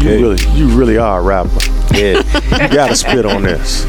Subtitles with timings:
[0.00, 1.50] You really, you really are a rapper.
[1.94, 2.22] Yeah.
[2.62, 3.84] You gotta spit on this.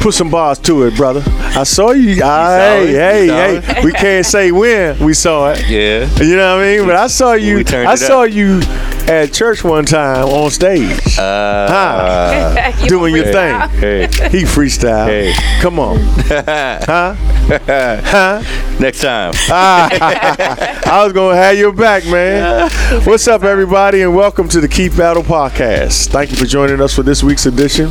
[0.00, 1.22] Put some bars to it, brother.
[1.26, 2.20] I saw you.
[2.22, 3.30] Ah, saw hey, it?
[3.30, 3.84] hey, hey.
[3.84, 5.68] We can't say when we saw it.
[5.68, 6.08] Yeah.
[6.22, 6.86] You know what I mean?
[6.86, 7.64] But I saw you.
[7.66, 8.32] I saw up.
[8.32, 8.60] you
[9.08, 13.58] at church one time on stage, Uh, You doing your thing.
[13.70, 14.02] hey.
[14.30, 15.06] He freestyle.
[15.06, 15.32] Hey.
[15.60, 15.98] Come on.
[16.28, 17.14] huh?
[17.16, 18.42] Huh?
[18.78, 19.32] Next time.
[19.50, 22.70] I was gonna have your back, man.
[23.04, 26.08] What's up, everybody, and welcome to the Keith Battle Podcast.
[26.08, 27.88] Thank you for joining us for this week's edition.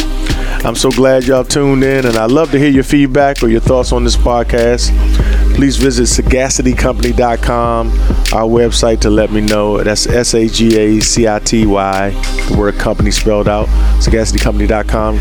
[0.66, 3.62] I'm so glad y'all tuned in, and I'd love to hear your feedback or your
[3.62, 4.92] thoughts on this podcast.
[5.58, 7.88] Please visit sagacitycompany.com,
[8.32, 9.84] our website, to let me know.
[9.84, 12.10] That's S A G A C I T Y,
[12.48, 13.68] the word company spelled out,
[14.00, 15.18] sagacitycompany.com,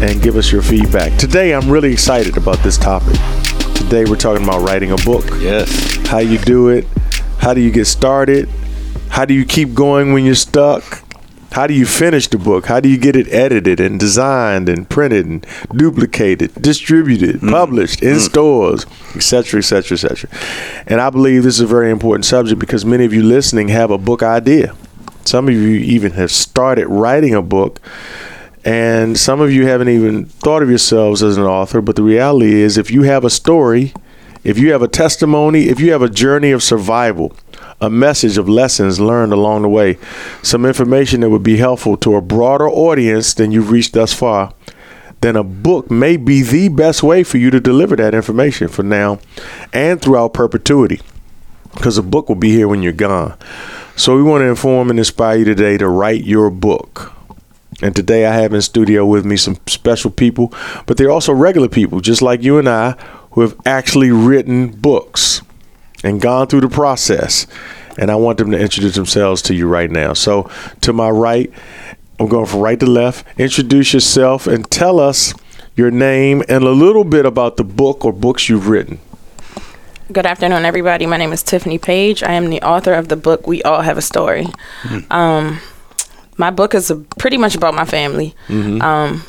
[0.00, 1.18] and give us your feedback.
[1.18, 3.14] Today, I'm really excited about this topic.
[3.74, 5.96] Today, we're talking about writing a book Yes.
[6.06, 6.86] how you do it,
[7.38, 8.48] how do you get started,
[9.08, 11.02] how do you keep going when you're stuck,
[11.54, 14.88] how do you finish the book, how do you get it edited and designed and
[14.88, 17.50] printed and duplicated, distributed, mm.
[17.50, 18.20] published in mm.
[18.20, 20.28] stores, etc., etc., etc.
[20.88, 23.92] And I believe this is a very important subject because many of you listening have
[23.92, 24.74] a book idea.
[25.24, 27.80] Some of you even have started writing a book
[28.64, 32.52] and some of you haven't even thought of yourselves as an author, but the reality
[32.52, 33.92] is if you have a story,
[34.42, 37.36] if you have a testimony, if you have a journey of survival,
[37.80, 39.98] a message of lessons learned along the way,
[40.42, 44.52] some information that would be helpful to a broader audience than you've reached thus far,
[45.20, 48.82] then a book may be the best way for you to deliver that information for
[48.82, 49.18] now
[49.72, 51.00] and throughout perpetuity
[51.74, 53.36] because a book will be here when you're gone.
[53.96, 57.12] So we want to inform and inspire you today to write your book.
[57.82, 60.52] And today I have in studio with me some special people,
[60.86, 62.92] but they're also regular people, just like you and I,
[63.32, 65.42] who have actually written books
[66.04, 67.48] and gone through the process.
[67.98, 70.12] And I want them to introduce themselves to you right now.
[70.12, 70.50] So
[70.82, 71.52] to my right,
[72.20, 73.26] I'm going from right to left.
[73.38, 75.34] Introduce yourself and tell us
[75.76, 79.00] your name and a little bit about the book or books you've written.
[80.12, 81.06] Good afternoon, everybody.
[81.06, 82.22] My name is Tiffanye Paige.
[82.22, 84.46] I am the author of the book We All Have a Story.
[85.10, 85.60] Um,
[86.36, 88.34] my book is a, pretty much about my family.
[88.82, 89.24] Um,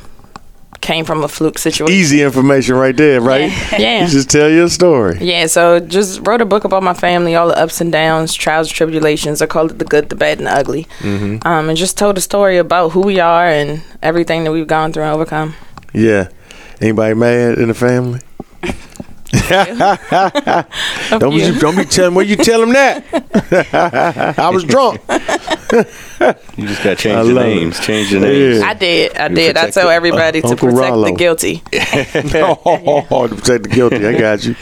[0.86, 1.94] came from a fluke situation.
[1.94, 3.52] Easy information right there, right?
[3.52, 3.78] Yeah.
[3.86, 4.02] Yeah.
[4.06, 5.18] You just tell your story.
[5.20, 8.70] Yeah, so just wrote a book about my family, all the ups and downs, trials,
[8.72, 9.42] tribulations.
[9.42, 10.88] I called it the good, the bad, and the ugly.
[11.04, 14.94] Um, and just told a story about who we are and everything that we've gone
[14.94, 15.56] through and overcome.
[15.94, 16.30] Yeah.
[16.82, 18.22] Anybody mad in the family?
[19.36, 21.54] A Don't few.
[21.54, 24.36] be, don't be telling where you tell them that.
[24.40, 25.02] I was drunk.
[26.58, 27.56] You just got to I change the love it.
[27.56, 27.80] names.
[27.80, 28.62] Change the names.
[28.64, 29.16] I did.
[29.18, 29.50] I did.
[29.58, 31.06] I protect tell the- everybody to Uncle protect Rollo.
[31.06, 31.64] the guilty.
[33.12, 34.06] oh, to protect the guilty.
[34.08, 34.56] I got you.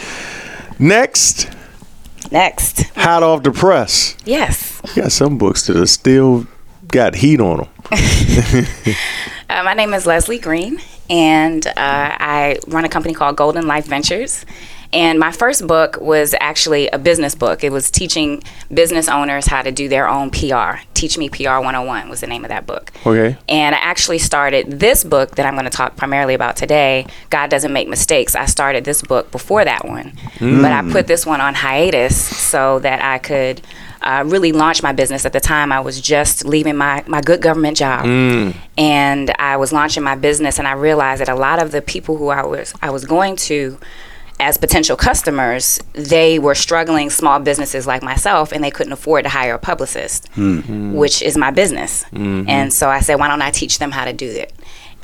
[0.80, 1.50] Next,
[2.32, 2.84] Next.
[2.96, 4.16] hot off the press.
[4.26, 4.82] Yes.
[4.96, 6.48] You got some books that are still
[6.88, 7.68] got heat on them.
[9.50, 13.86] Uh, my name is Leslie Green, and uh, I run a company called Golden Life
[13.86, 14.46] Ventures.
[14.94, 17.64] And my first book was actually a business book.
[17.64, 20.82] It was teaching business owners how to do their own PR.
[20.94, 22.92] Teach Me PR 101 was the name of that book.
[23.04, 23.36] Okay.
[23.50, 27.50] And I actually started this book that I'm going to talk primarily about today, God
[27.50, 28.36] Doesn't Make Mistakes.
[28.36, 32.78] I started this book before that one, but I put this one on hiatus so
[32.80, 33.62] that I could
[34.04, 35.26] uh, really launched my business.
[35.26, 38.56] At the time, I was just leaving my, my good government job, mm.
[38.78, 42.18] and I was launching my business, and I realized that a lot of the people
[42.18, 43.78] who I was I was going to
[44.40, 49.30] as potential customers, they were struggling small businesses like myself, and they couldn't afford to
[49.30, 50.62] hire a publicist, mm.
[50.62, 50.94] Mm.
[50.94, 52.04] which is my business.
[52.06, 52.50] Mm-hmm.
[52.50, 54.52] And so I said, why don't I teach them how to do it?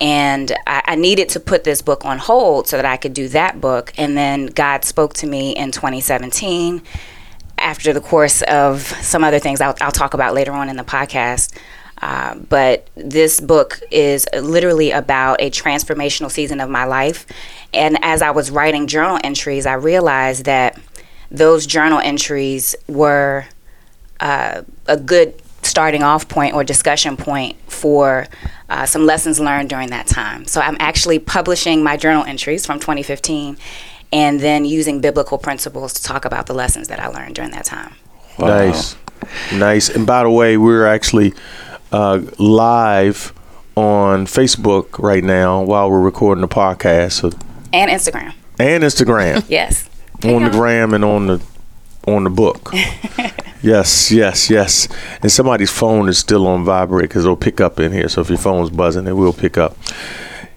[0.01, 3.27] And I, I needed to put this book on hold so that I could do
[3.29, 3.93] that book.
[3.97, 6.81] And then God spoke to me in 2017
[7.61, 10.83] after the course of some other things I'll, I'll talk about later on in the
[10.83, 11.55] podcast.
[12.01, 17.25] Uh, but this book is literally about a transformational season of my life.
[17.73, 20.79] And as I was writing journal entries, I realized that
[21.29, 23.45] those journal entries were
[24.19, 28.27] uh, a good starting off point or discussion point for
[28.69, 30.45] uh, some lessons learned during that time.
[30.45, 33.57] So I'm actually publishing my journal entries from 2015
[34.11, 37.65] and then using biblical principles to talk about the lessons that I learned during that
[37.65, 37.95] time.
[38.39, 38.95] Nice.
[39.53, 39.89] Nice.
[39.89, 41.33] And by the way, we're actually
[41.91, 43.33] uh, live
[43.75, 47.31] on Facebook right now while we're recording the podcast so,
[47.73, 48.33] And Instagram.
[48.59, 49.45] and Instagram.
[49.49, 49.89] Yes.
[50.23, 51.41] on the gram and on the
[52.07, 52.71] on the book.
[53.61, 54.87] yes, yes, yes.
[55.21, 58.09] And somebody's phone is still on vibrate because it'll pick up in here.
[58.09, 59.77] So if your phone's buzzing, it will pick up.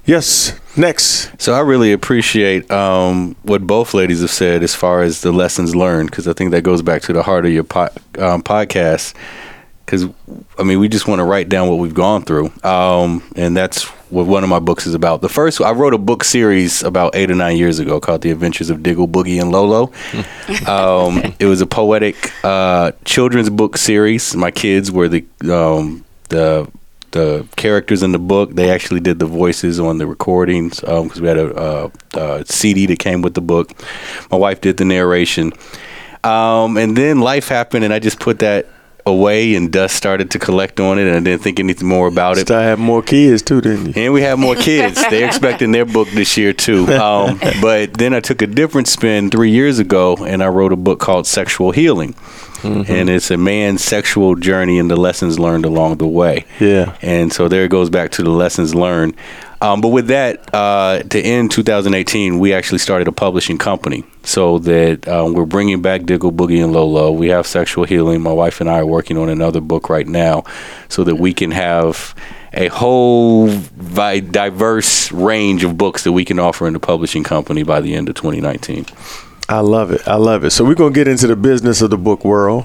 [0.05, 0.59] Yes.
[0.77, 1.31] Next.
[1.41, 5.77] So I really appreciate um, what both ladies have said as far as the lessons
[5.77, 9.15] learned, because I think that goes back to the heart of your po- um, podcast.
[9.85, 10.07] because
[10.59, 13.83] I mean we just want to write down what we've gone through, um, and that's
[14.11, 15.21] what one of my books is about.
[15.21, 18.31] The first I wrote a book series about eight or nine years ago called The
[18.31, 19.93] Adventures of Diggle, Boogie, and Lolo.
[20.67, 24.35] um, it was a poetic uh, children's book series.
[24.35, 26.67] My kids were the um, the
[27.13, 28.55] the characters in the book.
[28.55, 32.87] They actually did the voices on the recordings because we had a, a, a CD
[32.87, 33.73] that came with the book.
[34.31, 35.53] My wife did the narration.
[36.25, 38.67] Um, and then life happened, and I just put that
[39.05, 42.39] away, and dust started to collect on it, and I didn't think anything more about
[42.39, 42.51] it.
[42.51, 44.03] I having more kids too, didn't you?
[44.05, 45.03] And we have more kids.
[45.11, 46.87] They're expecting their book this year too.
[46.93, 50.77] Um, but then I took a different spin three years ago, and I wrote a
[50.77, 52.15] book called Sexual Healing.
[52.65, 56.45] And it's a man's sexual journey and the lessons learned along the way.
[56.61, 56.97] Yeah.
[57.03, 59.15] And so there it goes back to the lessons learned.
[59.61, 64.59] Um, but with that, uh, to end 2018, we actually started a publishing company so
[64.59, 67.13] that um, we're bringing back Diggle, Boogie, and Lolo.
[67.13, 68.23] We have sexual healing.
[68.23, 70.43] My wife and I are working on another book right now
[70.89, 72.13] so that we can have
[72.55, 77.63] a whole vi- diverse range of books that we can offer in the publishing company
[77.63, 78.87] by the end of 2019.
[79.53, 80.09] I love it.
[80.09, 80.51] I love it.
[80.53, 82.65] So we're gonna get into the business of the book world,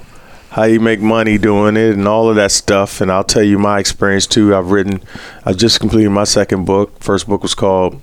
[0.51, 3.01] how you make money doing it, and all of that stuff.
[3.01, 4.55] And I'll tell you my experience too.
[4.55, 5.01] I've written.
[5.43, 6.97] I just completed my second book.
[7.03, 8.01] First book was called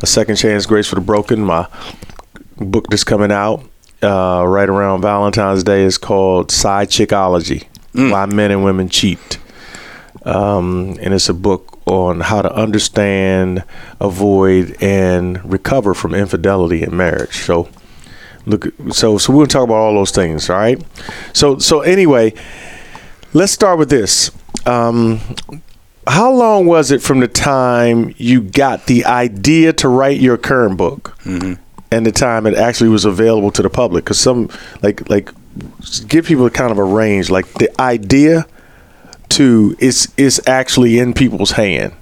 [0.00, 1.44] A Second Chance: Grace for the Broken.
[1.44, 1.68] My
[2.56, 3.64] book that's coming out
[4.02, 9.38] uh, right around Valentine's Day is called Side Chickology: Why Men and Women Cheat.
[10.24, 13.62] Um, and it's a book on how to understand,
[14.00, 17.36] avoid, and recover from infidelity in marriage.
[17.36, 17.68] So
[18.46, 20.82] look so so we'll talk about all those things all right?
[21.32, 22.34] So so anyway
[23.32, 24.30] let's start with this.
[24.66, 25.20] Um
[26.06, 30.76] how long was it from the time you got the idea to write your current
[30.76, 34.04] book and the time it actually was available to the public?
[34.04, 34.48] Because some
[34.82, 35.30] like like
[36.08, 38.46] give people kind of a range like the idea
[39.28, 41.92] to it's it's actually in people's hand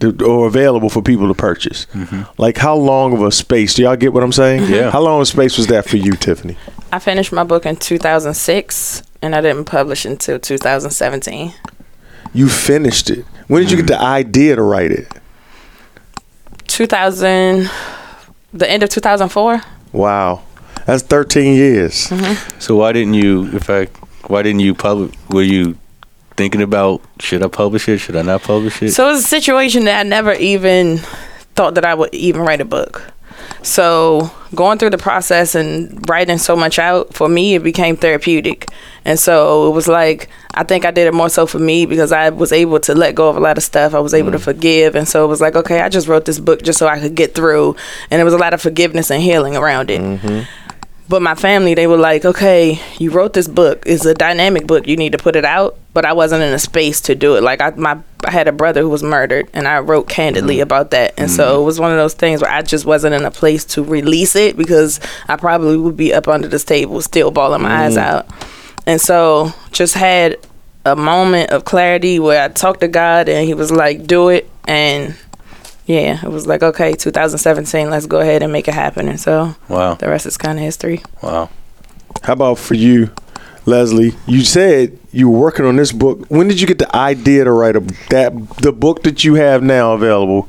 [0.00, 1.86] to- or available for people to purchase.
[1.92, 2.22] Mm-hmm.
[2.40, 3.74] Like how long of a space?
[3.74, 4.70] Do y'all get what I'm saying?
[4.72, 4.90] Yeah.
[4.90, 6.56] How long of a space was that for you, Tiffanye?
[6.92, 11.52] I finished my book in 2006 and I didn't publish until 2017.
[12.32, 13.24] You finished it.
[13.48, 14.04] When did you get the mm-hmm.
[14.04, 15.12] idea to write it?
[16.66, 17.70] 2000,
[18.52, 19.62] the end of 2004.
[19.92, 20.42] Wow,
[20.84, 22.08] that's 13 years.
[22.08, 22.60] Mm-hmm.
[22.60, 23.86] So why didn't you, if I,
[24.26, 25.78] why didn't you publish, were you
[26.36, 27.98] thinking about, should I publish it?
[27.98, 28.92] Should I not publish it?
[28.92, 30.98] So it was a situation that I never even
[31.54, 33.12] thought that I would even write a book.
[33.62, 38.68] So going through the process and writing so much out for me, it became therapeutic.
[39.04, 42.12] And so it was like I think I did it more so for me because
[42.12, 43.94] I was able to let go of a lot of stuff.
[43.94, 44.42] I was able to mm.
[44.42, 46.98] forgive, and so it was like okay, I just wrote this book just so I
[46.98, 47.76] could get through,
[48.10, 50.00] and there was a lot of forgiveness and healing around it.
[50.00, 50.65] Mm-hmm.
[51.08, 53.84] But my family, they were like, okay, you wrote this book.
[53.86, 54.88] It's a dynamic book.
[54.88, 55.78] You need to put it out.
[55.94, 57.42] But I wasn't in a space to do it.
[57.42, 60.64] Like I, my, I had a brother who was murdered, and I wrote candidly mm-hmm.
[60.64, 61.14] about that.
[61.16, 61.62] And so mm-hmm.
[61.62, 64.34] it was one of those things where I just wasn't in a place to release
[64.34, 68.16] it because I probably would be up under this table, still bawling my eyes mm-hmm.
[68.16, 68.48] out.
[68.84, 70.38] And so just had
[70.84, 74.50] a moment of clarity where I talked to God, and He was like, "Do it."
[74.68, 75.16] And
[75.86, 79.08] yeah, it was like, okay, 2017, let's go ahead and make it happen.
[79.08, 81.02] And so wow, the rest is kind of history.
[81.22, 81.48] wow.
[82.22, 83.10] How about for you,
[83.66, 84.14] Leslie?
[84.26, 86.24] You said you were working on this book.
[86.28, 89.62] When did you get the idea to write a that the book that you have
[89.62, 90.48] now available,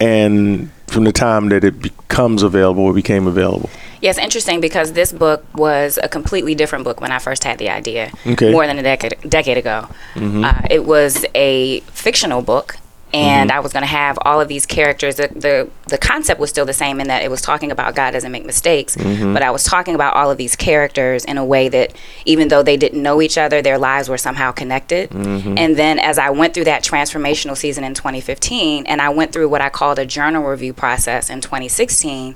[0.00, 3.70] and from the time that it becomes available, it became available?
[4.00, 7.68] Yeah, interesting because this book was a completely different book when I first had the
[7.70, 8.50] idea, Okay.
[8.50, 9.86] more than a decade decade ago.
[10.16, 12.76] Uh, it was a fictional book,
[13.12, 13.56] and mm-hmm.
[13.56, 15.16] I was going to have all of these characters.
[15.16, 18.12] The, the the concept was still the same in that it was talking about God
[18.12, 19.32] doesn't make mistakes, mm-hmm.
[19.32, 22.62] but I was talking about all of these characters in a way that even though
[22.62, 25.10] they didn't know each other, their lives were somehow connected.
[25.10, 25.58] Mm-hmm.
[25.58, 29.48] And then as I went through that transformational season in 2015, and I went through
[29.48, 32.34] what I called a journal review process in 2016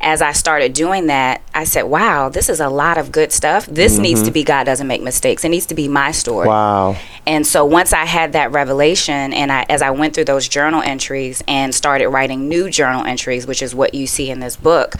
[0.00, 3.66] as I started doing that, I said, wow, this is a lot of good stuff.
[3.66, 5.44] This needs to be God doesn't make mistakes.
[5.44, 6.48] It needs to be my story.
[6.48, 6.96] Wow.
[7.26, 10.82] And so once I had that revelation, and I, as I went through those journal
[10.82, 14.94] entries and started writing new journal entries, which is what you see in this book,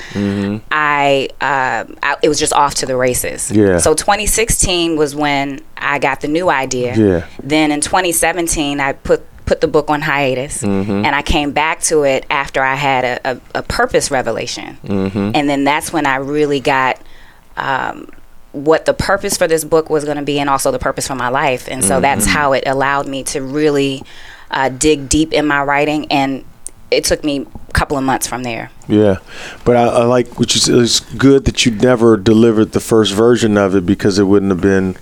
[0.71, 3.51] I, uh, I it was just off to the races.
[3.51, 3.79] Yeah.
[3.79, 6.97] So 2016 was when I got the new idea.
[6.97, 7.27] Yeah.
[7.43, 12.03] Then in 2017, I put put the book on hiatus, and I came back to
[12.03, 16.61] it after I had a, a, a purpose revelation, and then that's when I really
[16.61, 17.01] got.
[17.57, 18.11] Um,
[18.53, 21.15] what the purpose for this book was going to be, and also the purpose for
[21.15, 24.03] my life, and so that's how it allowed me to really
[24.51, 26.43] uh, dig deep in my writing, and
[26.91, 28.71] it took me a couple of months from there.
[28.89, 29.17] Yeah,
[29.65, 30.69] but I, I like which is.
[30.69, 34.61] It's good that you never delivered the first version of it because it wouldn't have
[34.63, 34.97] been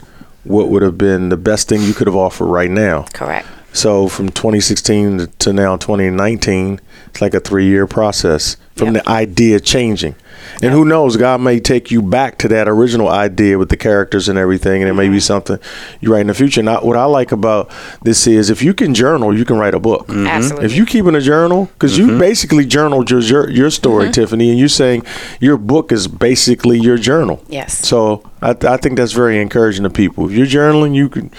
[0.44, 3.04] what would have been the best thing you could have offered right now.
[3.12, 3.46] Correct.
[3.74, 9.04] So from 2016 to- to now 2019, it's like a three-year process from Yep.
[9.04, 10.14] the idea changing.
[10.62, 14.28] And who knows, God may take you back to that original idea with the characters
[14.28, 15.58] and everything, and it may be something
[16.00, 16.62] you write in the future.
[16.62, 17.70] Now, what I like about
[18.02, 20.06] this is if you can journal, you can write a book.
[20.06, 20.26] Mm-hmm.
[20.26, 20.66] Absolutely.
[20.66, 22.18] If you keep in a journal, because you mm-hmm.
[22.18, 24.34] basically journaled your your, your story, mm-hmm.
[24.34, 25.04] Tiffanye, and you're saying
[25.40, 27.42] your book is basically your journal.
[27.48, 27.78] Yes.
[27.86, 30.30] So I, I think that's very encouraging to people.
[30.30, 31.30] If you're journaling, you can,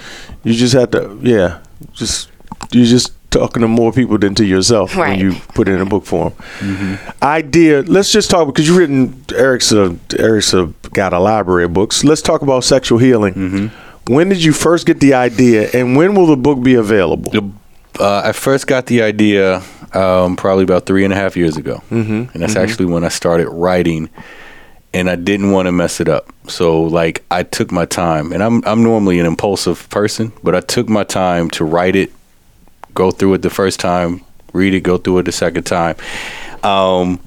[0.43, 1.59] you just have to, yeah,
[1.93, 2.29] just
[2.71, 5.85] you're just talking to more people than to yourself when you put it in a
[5.85, 6.33] book form.
[7.21, 7.81] Idea.
[7.81, 9.25] Let's just talk because you've written.
[9.33, 12.03] Eric's a, Eric's a, got a library of books.
[12.03, 13.71] Let's talk about sexual healing.
[14.07, 17.31] When did you first get the idea, and when will the book be available?
[17.99, 19.63] Uh, I first got the idea
[19.93, 22.31] um, probably about three and a half years ago, mm-hmm.
[22.33, 24.09] and that's actually when I started writing.
[24.95, 28.31] And I didn't want to mess it up, so like I took my time.
[28.31, 32.13] And I'm I'm normally an impulsive person, but I took my time to write it,
[32.93, 34.21] go through it the first time,
[34.53, 35.97] read it, go through it the second time.
[36.63, 37.19] Um,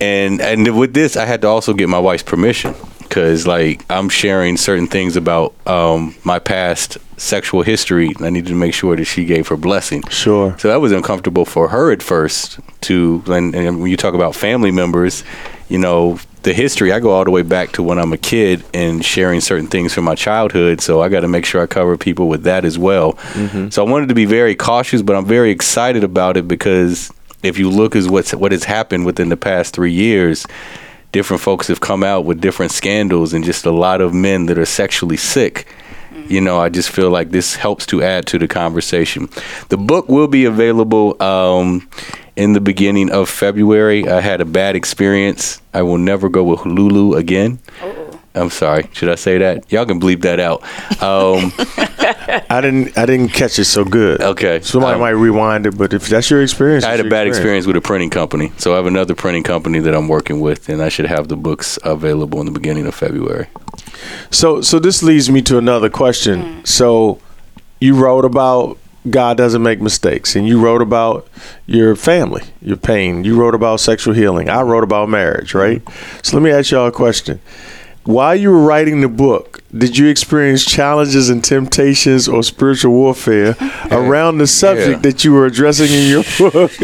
[0.00, 4.08] and and with this, I had to also get my wife's permission because like I'm
[4.08, 8.08] sharing certain things about um, my past sexual history.
[8.08, 10.02] and I needed to make sure that she gave her blessing.
[10.08, 10.56] Sure.
[10.58, 12.60] So that was uncomfortable for her at first.
[12.82, 15.24] To and, and when you talk about family members,
[15.68, 16.92] you know the history.
[16.92, 19.92] I go all the way back to when I'm a kid and sharing certain things
[19.92, 20.80] from my childhood.
[20.80, 23.18] So I got to make sure I cover people with that as well.
[23.70, 27.58] So I wanted to be very cautious, but I'm very excited about it because if
[27.58, 30.46] you look as what's what has happened within the past three years,
[31.12, 34.58] different folks have come out with different scandals and just a lot of men that
[34.58, 35.66] are sexually sick.
[36.28, 39.28] You know, I just feel like this helps to add to the conversation.
[39.68, 41.88] The book will be available um,
[42.38, 44.08] in the beginning of February.
[44.08, 45.60] I had a bad experience.
[45.74, 47.58] I will never go with Lulu again.
[48.34, 48.88] I'm sorry.
[48.92, 49.70] Should I say that?
[49.72, 50.62] Y'all can bleep that out.
[51.02, 51.52] Um,
[52.48, 52.96] I didn't.
[52.96, 54.20] I didn't catch it so good.
[54.22, 54.60] Okay.
[54.60, 57.66] Somebody Um, might rewind it, but if that's your experience, I had a bad experience
[57.66, 60.80] with a printing company, so I have another printing company that I'm working with, and
[60.80, 63.48] I should have the books available in the beginning of February.
[64.30, 66.64] So, so this leads me to another question.
[66.64, 67.18] So,
[67.80, 68.78] you wrote about
[69.10, 71.28] God doesn't make mistakes, and you wrote about
[71.66, 73.24] your family, your pain.
[73.24, 74.48] You wrote about sexual healing.
[74.48, 75.82] I wrote about marriage, right?
[76.22, 77.40] So, let me ask y'all a question.
[78.04, 83.54] While you were writing the book, did you experience challenges and temptations or spiritual warfare
[83.90, 85.10] around the subject Yeah.
[85.10, 86.70] that you were addressing in your book?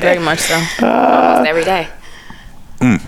[0.00, 0.54] Very much so.
[0.86, 1.88] Almost every day.
[2.80, 3.02] Mm.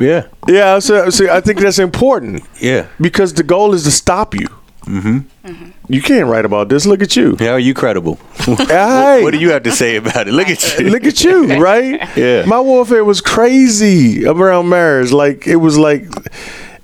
[0.00, 2.88] Yeah, yeah, so, so I think that's important yeah.
[3.00, 4.48] because the goal is to stop you.
[4.82, 5.70] Mm-hmm.
[5.88, 6.86] You can't write about this.
[6.86, 7.36] Look at you.
[7.38, 8.18] How are you credible?
[8.72, 9.22] Hey.
[9.22, 10.32] what do you have to say about it?
[10.32, 10.90] Look at you.
[10.90, 12.16] Look at you, right?
[12.16, 12.44] Yeah.
[12.46, 15.12] My warfare was crazy around marriage.
[15.12, 16.04] Like it was like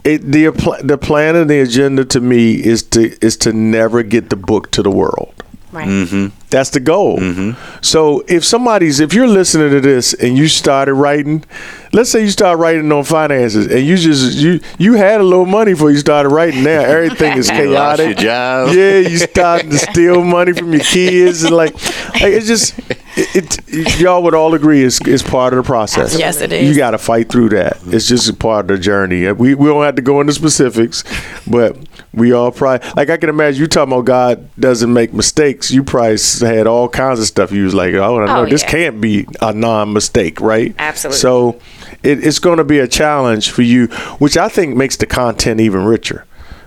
[0.05, 0.51] it the
[0.83, 4.71] the plan and the agenda to me is to is to never get the book
[4.73, 5.33] to the world.
[5.71, 5.87] Right.
[5.87, 6.35] Mm-hmm.
[6.51, 7.19] That's the goal.
[7.19, 7.81] Mm-hmm.
[7.83, 11.45] So if somebody's if you're listening to this and you started writing,
[11.93, 15.45] let's say you start writing on finances and you just you you had a little
[15.45, 16.63] money before you started writing.
[16.65, 18.07] Now everything is You lost chaotic.
[18.07, 18.75] your job.
[18.75, 21.75] Yeah, you starting to steal money from your kids and like,
[22.15, 22.79] like it's just
[23.19, 24.01] it, it.
[24.01, 26.19] Y'all would all agree it's, it's part of the process.
[26.19, 26.67] Yes, it is.
[26.67, 27.79] You got to fight through that.
[27.87, 29.31] It's just a part of the journey.
[29.33, 31.05] We we don't have to go into specifics,
[31.47, 31.77] but
[32.15, 35.71] we all probably like I can imagine you talking about God doesn't make mistakes.
[35.71, 37.53] You probably had all kinds of stuff.
[37.53, 38.71] You was like, oh, I know Oh, this yeah.
[38.71, 40.75] can't be a non-mistake, right?
[40.79, 41.19] Absolutely.
[41.19, 41.61] So
[42.03, 43.87] it, it's going to be a challenge for you,
[44.19, 46.25] which I think makes the content even richer.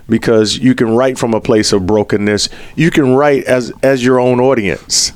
[0.08, 4.18] Because you can write from a place of brokenness, you can write as as your
[4.20, 5.12] own audience,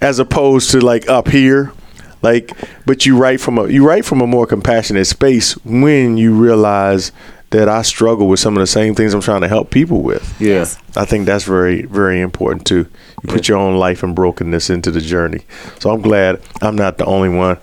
[0.00, 1.72] as opposed to like up here,
[2.20, 2.50] like.
[2.84, 7.12] But you write from a you write from a more compassionate space when you realize
[7.54, 10.40] that I struggle with some of the same things I'm trying to help people with.
[10.40, 10.66] Yeah.
[10.96, 12.88] I think that's very, very important too.
[13.22, 15.42] You put your own life and brokenness into the journey.
[15.78, 17.58] So I'm glad I'm not the only one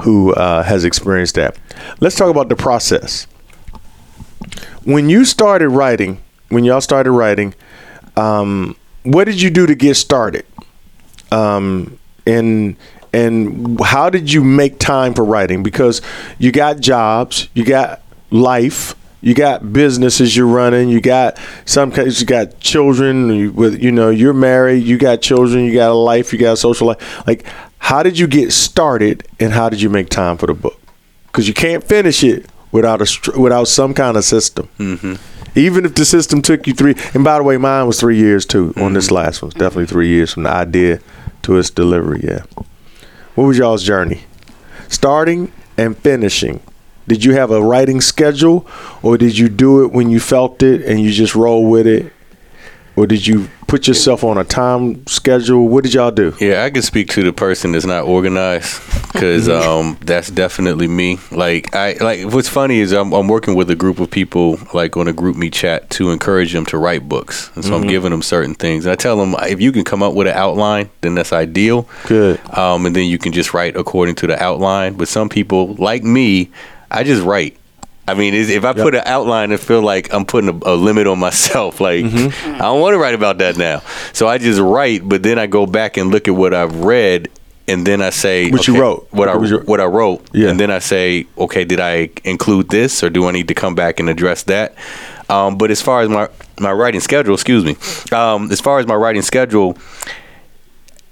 [0.00, 1.58] who uh, has experienced that.
[2.00, 3.26] Let's talk about the process.
[4.84, 7.54] When you started writing, when y'all started writing,
[8.16, 10.46] um, what did you do to get started?
[11.30, 12.76] Um, and
[13.12, 15.62] and how did you make time for writing?
[15.62, 16.00] Because
[16.38, 22.20] you got jobs, you got life, you got businesses you're running, you got some cases
[22.20, 23.34] you got children.
[23.34, 26.52] You, with you know you're married, you got children, you got a life, you got
[26.52, 27.26] a social life.
[27.26, 27.46] Like,
[27.78, 30.78] how did you get started, and how did you make time for the book?
[31.26, 34.68] Because you can't finish it without a without some kind of system.
[34.78, 35.14] Mm-hmm.
[35.58, 38.44] Even if the system took you three, and by the way, mine was three years
[38.44, 38.74] too.
[38.76, 41.00] On this last one, definitely three years from the idea
[41.42, 42.20] to its delivery.
[42.22, 42.42] Yeah.
[43.36, 44.24] What was y'all's journey?
[44.90, 46.60] Starting and finishing
[47.06, 48.66] Did you have a writing schedule,
[49.02, 52.12] or did you do it when you felt it and you just roll with it,
[52.96, 55.68] or did you put yourself on a time schedule?
[55.68, 56.34] What did y'all do?
[56.40, 58.80] Yeah, I can speak to the person that's not organized
[59.12, 61.18] because um, that's definitely me.
[61.30, 64.96] Like I like what's funny is I'm, I'm working with a group of people like
[64.96, 68.22] on a GroupMe chat to encourage them to write books, and so I'm giving them
[68.22, 68.86] certain things.
[68.86, 71.88] And I tell them if you can come up with an outline, then that's ideal.
[72.06, 72.40] Good.
[72.56, 74.94] Um, and then you can just write according to the outline.
[74.94, 76.50] But some people like me,
[76.94, 77.56] I just write.
[78.06, 81.06] I mean, if I put an outline, I feel like I'm putting a, a limit
[81.06, 81.80] on myself.
[81.80, 83.80] Like, I don't want to write about that now.
[84.12, 87.30] So I just write, but then I go back and look at what I've read,
[87.66, 89.08] and then I say What you wrote.
[89.10, 90.50] what I What was your- what I wrote, Yeah.
[90.50, 93.74] and then I say, okay, did I include this, or do I need to come
[93.74, 94.74] back and address that?
[95.30, 96.28] Um, but as far as my
[96.60, 97.74] my writing schedule, excuse me,
[98.12, 99.78] um, as far as my writing schedule,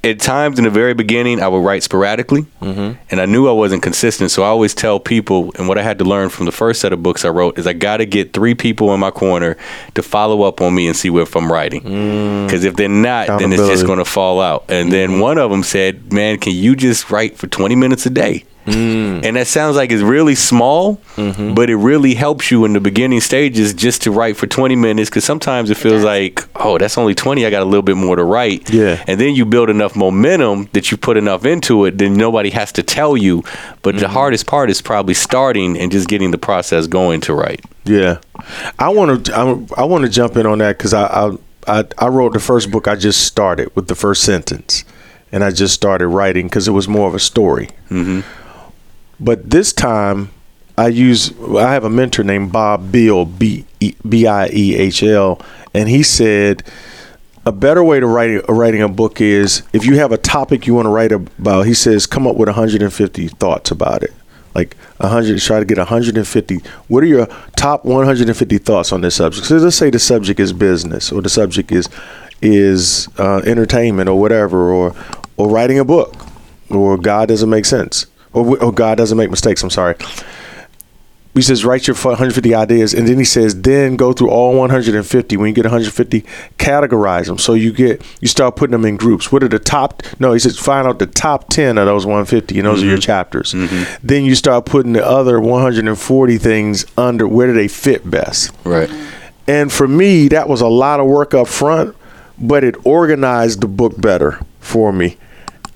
[0.05, 2.99] at times in the very beginning, I would write sporadically, mm-hmm.
[3.11, 4.31] and I knew I wasn't consistent.
[4.33, 6.93] So I always tell people, and what I had to learn from the first set
[6.93, 9.57] of books I wrote is I got to get three people in my corner
[9.95, 11.83] to follow up on me and see if I'm writing.
[12.47, 14.65] Because if they're not, then it's just going to fall out.
[14.69, 18.11] And then one of them said, "Man, can you just write for 20 minutes a
[18.11, 19.25] day?" Mm.
[19.25, 21.55] And that sounds like it's really small, mm-hmm.
[21.55, 25.11] but it really helps you in the beginning stages just to write for 20 minutes
[25.11, 27.45] because sometimes it feels like, oh, that's only 20.
[27.45, 28.71] I got a little bit more to write.
[28.71, 29.03] Yeah.
[29.07, 32.71] And then you build enough momentum that you put enough into it, then nobody has
[32.73, 33.43] to tell you.
[33.83, 34.13] But the mm-hmm.
[34.13, 37.65] hardest part is probably starting and just getting the process going to write.
[37.85, 38.19] Yeah,
[38.79, 39.35] I want to.
[39.35, 42.41] I, I want to jump in on that because I, I I I wrote the
[42.41, 42.87] first book.
[42.87, 44.85] I just started with the first sentence,
[45.33, 47.71] and I just started writing because it was more of a story.
[47.91, 48.21] Mm-hmm.
[49.23, 50.31] But this time,
[50.77, 51.33] I use.
[51.57, 55.41] I have a mentor named Bob Biehl, B E- B I E H L,
[55.73, 56.63] and he said.
[57.45, 60.75] A better way to write writing a book is if you have a topic you
[60.75, 61.67] want to write about.
[61.67, 64.13] He says, come up with 150 thoughts about it
[64.55, 67.27] like 100 try to get 150 what are your
[67.57, 71.29] top 150 thoughts on this subject so let's say the subject is business or the
[71.29, 71.89] subject is
[72.41, 74.95] is uh, entertainment or whatever or
[75.37, 76.15] or writing a book
[76.71, 79.63] or god doesn't make sense Oh, or, or oh, god doesn't make mistakes.
[79.63, 79.97] I'm sorry.
[81.35, 82.93] He says write your 150 ideas.
[82.93, 86.23] And then he says then go through all 150 when you get 150
[86.59, 87.39] categorize them.
[87.39, 89.33] So you get you start putting them in groups.
[89.33, 92.59] What are the top no he says find out the top 10 of those 150
[92.59, 93.01] and those are your mm-hmm.
[93.01, 93.55] chapters.
[93.55, 94.07] Mm-hmm.
[94.07, 98.53] Then you start putting the other 140 things under where do they fit best?
[98.65, 98.91] Right.
[99.49, 101.97] and for me, that was a lot of work up front,
[102.39, 105.17] but it organized the book better for me.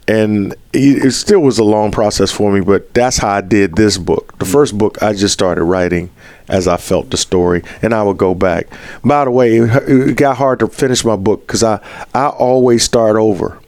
[0.08, 3.98] And it still was a long process for me, but that's how I did this
[3.98, 4.38] book.
[4.38, 6.10] The first book, I just started writing
[6.48, 8.68] as I felt the story, and I would go back.
[9.04, 11.80] By the way, it it got hard to finish my book because I,
[12.14, 13.58] I always start over.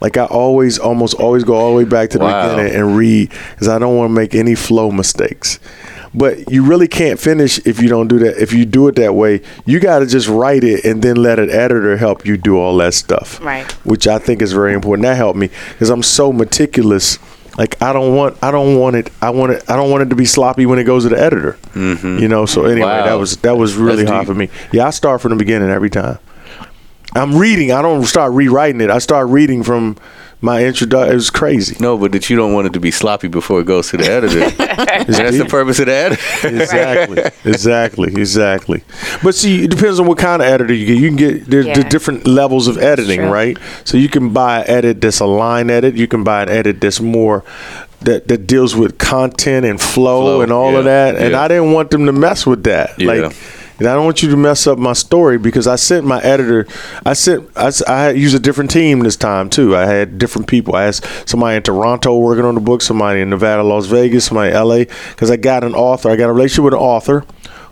[0.00, 2.50] Like I always, almost always go all the way back to the Wow.
[2.56, 5.58] beginning and read because I don't want to make any flow mistakes.
[6.14, 8.40] But you really can't finish if you don't do that.
[8.42, 11.38] If you do it that way, you got to just write it and then let
[11.38, 13.40] an editor help you do all that stuff.
[13.42, 13.70] Right.
[13.84, 15.04] Which I think is very important.
[15.04, 17.18] That helped me because I'm so meticulous.
[17.58, 19.10] Like I don't want, I don't want it.
[19.20, 19.64] I want it.
[19.68, 21.58] I don't want it to be sloppy when it goes to the editor.
[21.74, 22.18] Mm-hmm.
[22.20, 22.46] You know.
[22.46, 23.04] So anyway, Wow.
[23.04, 24.28] that was that was really That's hard deep.
[24.28, 24.48] for me.
[24.72, 26.18] Yeah, I start from the beginning every time.
[27.16, 27.72] I'm reading.
[27.72, 28.90] I don't start rewriting it.
[28.90, 29.96] I start reading from
[30.40, 31.12] my introduction.
[31.12, 31.76] It was crazy.
[31.80, 34.10] No, but that you don't want it to be sloppy before it goes to the
[34.10, 34.42] editor.
[34.44, 36.48] and that's the purpose of the editor.
[36.48, 38.84] exactly, exactly, exactly.
[39.22, 40.98] But see, it depends on what kind of editor you get.
[40.98, 43.30] You can get there's the different levels of editing, true.
[43.30, 43.58] right?
[43.84, 45.96] So you can buy an edit that's a line edit.
[45.96, 47.44] You can buy an edit that's more
[48.02, 51.16] that that deals with content and flow, Flow, and all of that.
[51.16, 51.40] And yeah.
[51.40, 52.98] I didn't want them to mess with that.
[52.98, 53.12] Yeah.
[53.12, 53.36] Like.
[53.78, 56.66] And I don't want you to mess up my story because I sent my editor.
[57.06, 57.48] I sent.
[57.56, 59.76] I, I used a different team this time too.
[59.76, 60.74] I had different people.
[60.74, 64.50] I had somebody in Toronto working on the book, somebody in Nevada, Las Vegas, somebody
[64.50, 64.86] in L.A.
[65.10, 66.10] Because I got an author.
[66.10, 67.24] I got a relationship with an author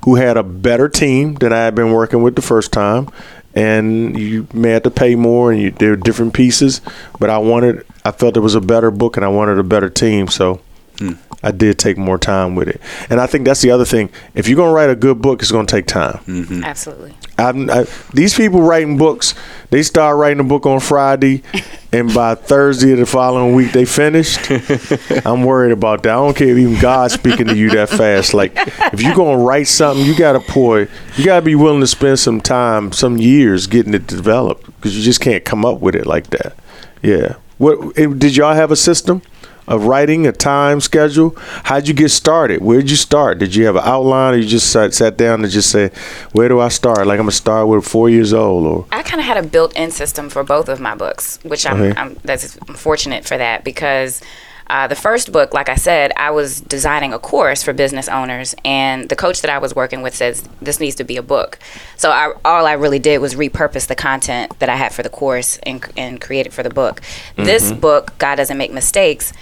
[0.04, 3.08] who had a better team than I had been working with the first time.
[3.54, 6.82] And you may have to pay more, and you, there are different pieces.
[7.18, 7.84] But I wanted.
[8.04, 10.28] I felt it was a better book, and I wanted a better team.
[10.28, 10.60] So.
[10.98, 11.12] Hmm.
[11.46, 14.10] I did take more time with it, and I think that's the other thing.
[14.34, 16.18] If you're gonna write a good book, it's gonna take time.
[16.26, 16.64] Mm-hmm.
[16.64, 17.14] Absolutely.
[17.38, 19.32] I'm, I, these people writing books,
[19.70, 21.44] they start writing a book on Friday,
[21.92, 24.50] and by Thursday of the following week they finished.
[25.24, 26.10] I'm worried about that.
[26.10, 28.34] I don't care if even God's speaking to you that fast.
[28.34, 30.88] Like if you're gonna write something, you gotta pour.
[31.16, 35.04] You gotta be willing to spend some time, some years getting it developed, because you
[35.04, 36.56] just can't come up with it like that.
[37.02, 37.36] Yeah.
[37.58, 39.22] What did y'all have a system?
[39.68, 42.60] Of writing a time schedule, how'd you get started?
[42.62, 43.38] Where'd you start?
[43.38, 45.90] Did you have an outline, or you just sat, sat down and just say,
[46.30, 49.18] "Where do I start?" Like I'm gonna start with four years old, or I kind
[49.20, 51.92] of had a built-in system for both of my books, which I'm.
[51.96, 54.22] I'm that's I'm fortunate for that because
[54.68, 58.52] Uh, the first book, like I said, I was designing a course for business owners,
[58.64, 61.60] and the coach that I was working with says this needs to be a book.
[61.96, 65.08] So I, all I really did was repurpose the content that I had for the
[65.08, 67.00] course and, and create it for the book.
[67.36, 69.32] This book, God Doesn't Make Mistakes,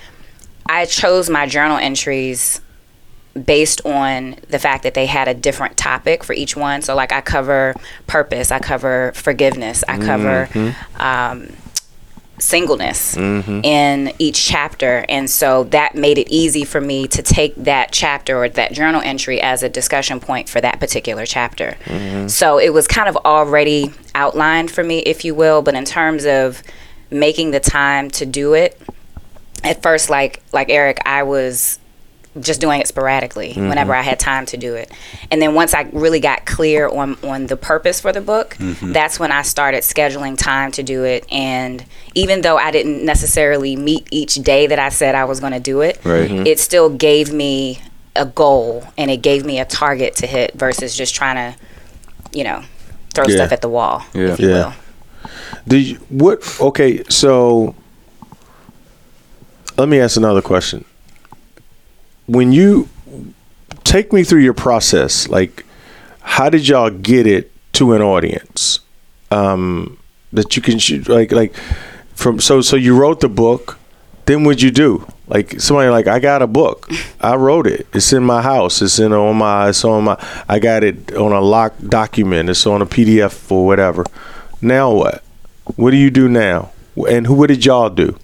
[0.68, 2.60] I chose my journal entries
[3.34, 6.82] based on the fact that they had a different topic for each one.
[6.82, 7.74] So, like, I cover
[8.06, 11.02] purpose, I cover forgiveness, I cover mm-hmm.
[11.02, 11.48] um,
[12.38, 13.60] singleness mm-hmm.
[13.64, 15.04] in each chapter.
[15.08, 19.00] And so that made it easy for me to take that chapter or that journal
[19.00, 21.76] entry as a discussion point for that particular chapter.
[21.84, 22.28] Mm-hmm.
[22.28, 25.62] So it was kind of already outlined for me, if you will.
[25.62, 26.62] But in terms of
[27.10, 28.80] making the time to do it,
[29.64, 31.78] at first, like like Eric, I was
[32.40, 34.90] just doing it sporadically whenever I had time to do it.
[35.30, 39.20] And then once I really got clear on on the purpose for the book, that's
[39.20, 41.24] when I started scheduling time to do it.
[41.30, 45.52] And even though I didn't necessarily meet each day that I said I was going
[45.52, 46.28] to do it, Right.
[46.28, 46.46] Mhm.
[46.46, 47.80] it still gave me
[48.16, 51.58] a goal and it gave me a target to hit versus just trying to,
[52.32, 52.62] you know,
[53.14, 53.36] throw Yeah.
[53.36, 54.32] stuff at the wall, Yeah.
[54.32, 54.54] if you Yeah.
[54.66, 54.72] will.
[55.68, 56.42] Do you, what?
[56.60, 57.74] Okay, so
[59.76, 60.84] let me ask another question.
[62.26, 62.88] When you
[63.84, 65.64] take me through your process, like
[66.20, 68.80] how did y'all get it to an audience
[69.30, 69.98] um,
[70.32, 71.08] that you can shoot?
[71.08, 71.54] Like, like
[72.14, 73.78] from so so you wrote the book.
[74.26, 75.06] Then what'd you do?
[75.26, 76.90] Like somebody like I got a book.
[77.20, 77.86] I wrote it.
[77.92, 78.80] It's in my house.
[78.80, 79.68] It's in on my.
[79.68, 80.44] It's on my.
[80.48, 82.48] I got it on a locked document.
[82.48, 84.06] It's on a PDF or whatever.
[84.62, 85.22] Now what?
[85.76, 86.72] What do you do now?
[87.08, 87.34] And who?
[87.34, 88.18] What did y'all do?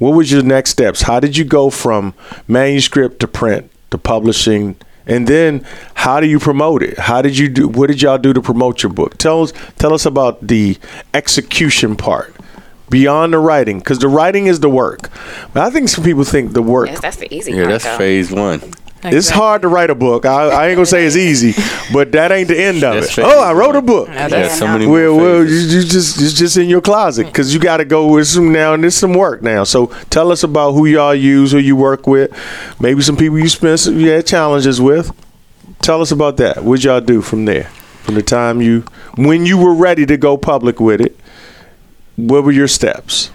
[0.00, 1.02] What was your next steps?
[1.02, 2.14] How did you go from
[2.48, 4.76] manuscript to print to publishing?
[5.06, 6.98] And then how do you promote it?
[6.98, 9.18] How did you do what did y'all do to promote your book?
[9.18, 10.78] Tell us tell us about the
[11.14, 12.34] execution part.
[12.88, 15.10] Beyond the writing, because the writing is the work.
[15.52, 17.58] But I think some people think the work Yes, that's the easy part.
[17.58, 17.70] Yeah, part.
[17.72, 17.98] that's though.
[17.98, 18.60] phase one.
[19.02, 20.26] It's hard to write a book.
[20.26, 21.54] I, I ain't gonna say it's easy,
[21.92, 23.24] but that ain't the end of That's it.
[23.24, 24.08] Oh, I wrote a book.
[24.08, 27.54] Yeah, that's so many Well, well, you, you just it's just in your closet because
[27.54, 29.64] you got to go with some now, and there's some work now.
[29.64, 32.30] So tell us about who y'all use, who you work with,
[32.80, 35.14] maybe some people you spent some, you had challenges with.
[35.80, 36.62] Tell us about that.
[36.62, 37.64] What y'all do from there,
[38.02, 38.84] from the time you
[39.16, 41.16] when you were ready to go public with it.
[42.16, 43.30] What were your steps?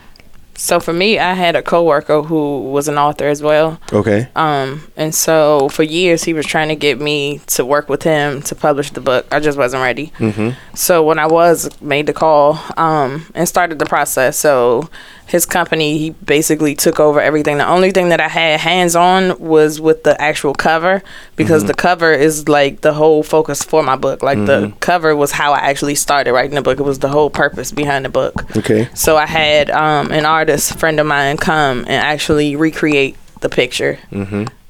[0.58, 3.80] So for me, I had a coworker who was an author as well.
[3.92, 4.30] Okay.
[4.36, 8.42] Um, and so for years he was trying to get me to work with him
[8.44, 9.26] to publish the book.
[9.32, 10.08] I just wasn't ready.
[10.18, 10.76] Mm-hmm.
[10.76, 14.90] So when I was made the call um, and started the process, so
[15.28, 17.58] his company he basically took over everything.
[17.58, 21.02] The only thing that I had hands on was with the actual cover
[21.36, 24.22] because the cover is like the whole focus for my book.
[24.22, 26.80] Like the cover was how I actually started writing the book.
[26.80, 28.56] It was the whole purpose behind the book.
[28.56, 28.88] Okay.
[28.94, 33.98] So I had um, an artist friend of mine come and actually recreate the picture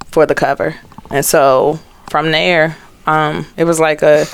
[0.08, 0.76] for the cover,
[1.12, 4.26] and so from there, um, it was like a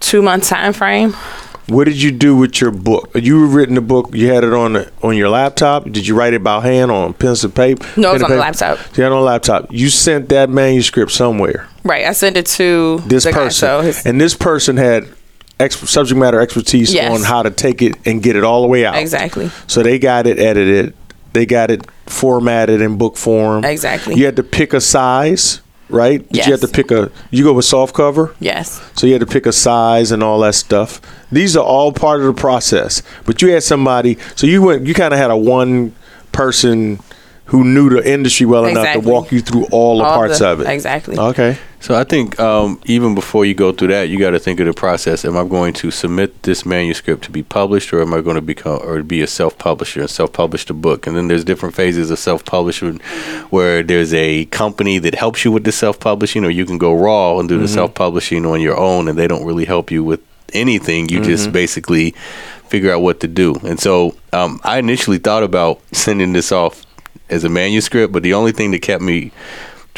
[0.00, 1.14] two month time frame.
[1.68, 3.10] What did you do with your book?
[3.14, 4.10] You written the book.
[4.14, 5.84] You had it on the, on your laptop.
[5.84, 7.84] Did you write it by hand on pencil paper?
[8.00, 8.78] No, it was pen and on the laptop.
[8.96, 9.66] You had it on a laptop.
[9.72, 11.68] You sent that manuscript somewhere.
[11.82, 15.08] Right, I sent it to This the guy, person, so his- and this person had
[15.58, 17.12] ex- subject matter expertise Yes.
[17.12, 18.96] on how to take it and get it all the way out.
[18.96, 19.50] exactly.
[19.66, 20.94] So they got it edited.
[21.32, 23.64] They got it formatted in book form.
[23.64, 24.14] Exactly.
[24.14, 26.26] You had to pick a size, right?
[26.28, 26.60] Did You had Yes.
[26.60, 27.10] to pick a.
[27.30, 28.34] You go with soft cover.
[28.40, 28.80] Yes.
[28.94, 31.00] So you had to pick a size and all that stuff.
[31.32, 33.02] These are all part of the process.
[33.24, 35.92] But you had somebody, so you went, you kind of had a one
[36.32, 37.00] person
[37.46, 40.48] who knew the industry well enough to walk you through all the All parts the-
[40.48, 40.66] of it.
[40.66, 41.16] exactly.
[41.16, 41.56] Okay.
[41.86, 44.66] So I think um, even before you go through that, you got to think of
[44.66, 45.24] the process.
[45.24, 48.42] Am I going to submit this manuscript to be published, or am I going to
[48.42, 51.06] become or be a self-publisher and self-publish the book?
[51.06, 52.98] And then there's different phases of self-publishing,
[53.50, 57.38] where there's a company that helps you with the self-publishing, or you can go raw
[57.38, 60.20] and do the self-publishing on your own, and they don't really help you with
[60.54, 61.08] anything.
[61.08, 62.16] You just basically
[62.66, 63.54] figure out what to do.
[63.62, 66.84] And so um, I initially thought about sending this off
[67.30, 69.30] as a manuscript, but the only thing that kept me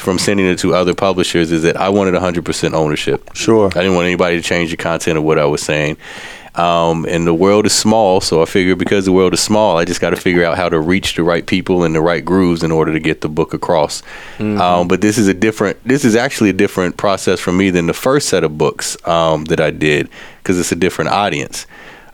[0.00, 3.30] from sending it to other publishers is that I wanted 100% ownership.
[3.34, 3.66] Sure.
[3.66, 5.96] I didn't want anybody to change the content of what I was saying.
[6.54, 9.84] Um, and the world is small, so I figured because the world is small, I
[9.84, 12.64] just got to figure out how to reach the right people in the right grooves
[12.64, 14.02] in order to get the book across.
[14.40, 15.78] Um, but this is a different.
[15.84, 19.44] This is actually a different process for me than the first set of books um,
[19.44, 20.08] that I did
[20.42, 21.66] because it's a different audience.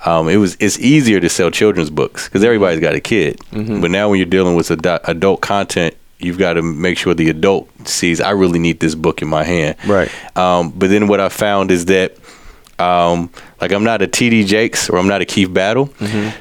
[0.04, 3.40] Um, it was it's easier to sell children's books because everybody's got a kid.
[3.80, 7.30] But now when you're dealing with adu- adult content, you've got to make sure the
[7.30, 9.76] adult sees I really need this book in my hand.
[9.86, 10.10] Right.
[10.36, 12.16] Um, but then what I found is that
[12.76, 15.88] Um, like I'm not a TD Jakes or I'm not a Keith Battle,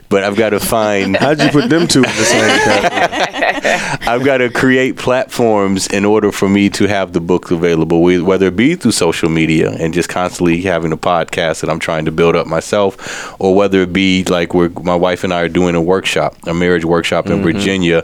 [0.09, 4.07] but I've got to find How'd you put them two in the same category?
[4.11, 8.23] I've got to create platforms in order for me to have the books available, whe-
[8.25, 12.05] whether it be through social media and just constantly having a podcast that I'm trying
[12.05, 12.97] to build up myself,
[13.39, 16.53] or whether it be like where my wife and I are doing a workshop, a
[16.53, 18.03] marriage workshop in Virginia.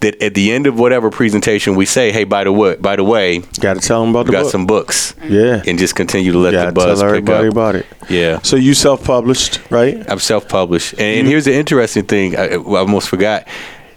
[0.00, 3.02] That at the end of whatever presentation we say, hey, by the way, by the
[3.02, 4.52] way, Got to tell them about we the got book.
[4.52, 5.60] some books, yeah.
[5.66, 7.52] and just continue to let Got the buzz tell pick everybody up.
[7.52, 7.86] about it.
[8.08, 8.40] Yeah.
[8.42, 10.08] So you self-published, right?
[10.08, 13.48] I'm self-published, and, and here's the interesting thing: I, I almost forgot.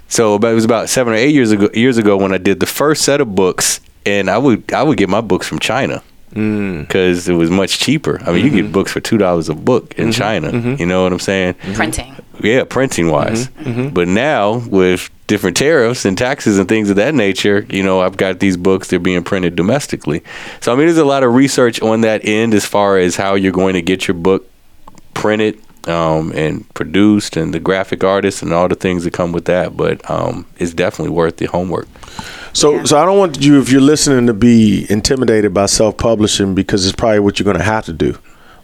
[0.07, 1.69] So about, it was about seven or eight years ago.
[1.73, 4.97] Years ago, when I did the first set of books, and I would I would
[4.97, 6.01] get my books from China
[6.33, 6.81] mm.
[6.81, 8.19] because it was much cheaper.
[8.25, 8.71] I mean, you get mm-hmm.
[8.71, 10.11] books for two dollars a book in mm-hmm.
[10.11, 10.51] China.
[10.51, 10.75] Mm-hmm.
[10.79, 11.55] You know what I'm saying?
[11.73, 12.15] Printing.
[12.41, 13.47] Yeah, printing wise.
[13.93, 18.17] But now with different tariffs and taxes and things of that nature, you know, I've
[18.17, 20.23] got these books they're being printed domestically.
[20.59, 23.35] So I mean, there's a lot of research on that end as far as how
[23.35, 24.49] you're going to get your book
[25.13, 29.45] printed um, and produced and the graphic artists and all the things that come with
[29.45, 29.77] that.
[29.77, 31.87] But um, it's definitely worth the homework.
[32.53, 36.85] So, so I don't want you, if you're listening, to be intimidated by self-publishing because
[36.85, 38.17] it's probably what you're going to have to do.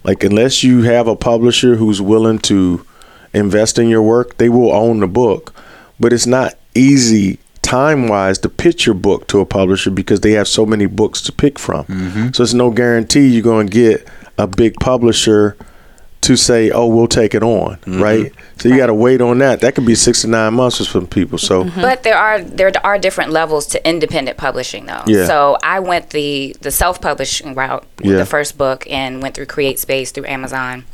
[0.04, 2.84] Like, unless you have a publisher who's willing to
[3.34, 5.54] invest in your work, they will own the book.
[6.00, 10.48] But it's not easy time-wise to pitch your book to a publisher because they have
[10.48, 11.84] so many books to pick from.
[11.84, 12.28] Mm-hmm.
[12.32, 15.56] So it's no guarantee you're going to get a big publisher
[16.22, 18.02] to say, "Oh, we'll take it on," mm-hmm.
[18.02, 18.32] right?
[18.58, 19.60] So you got to wait on that.
[19.60, 21.38] That could be six to nine months for some people.
[21.38, 21.80] So mm-hmm.
[21.80, 25.02] But there are there are different levels to independent publishing though.
[25.06, 25.26] Yeah.
[25.26, 28.16] So I went the the self publishing route with Yeah.
[28.16, 30.84] the first book and went through CreateSpace through Amazon.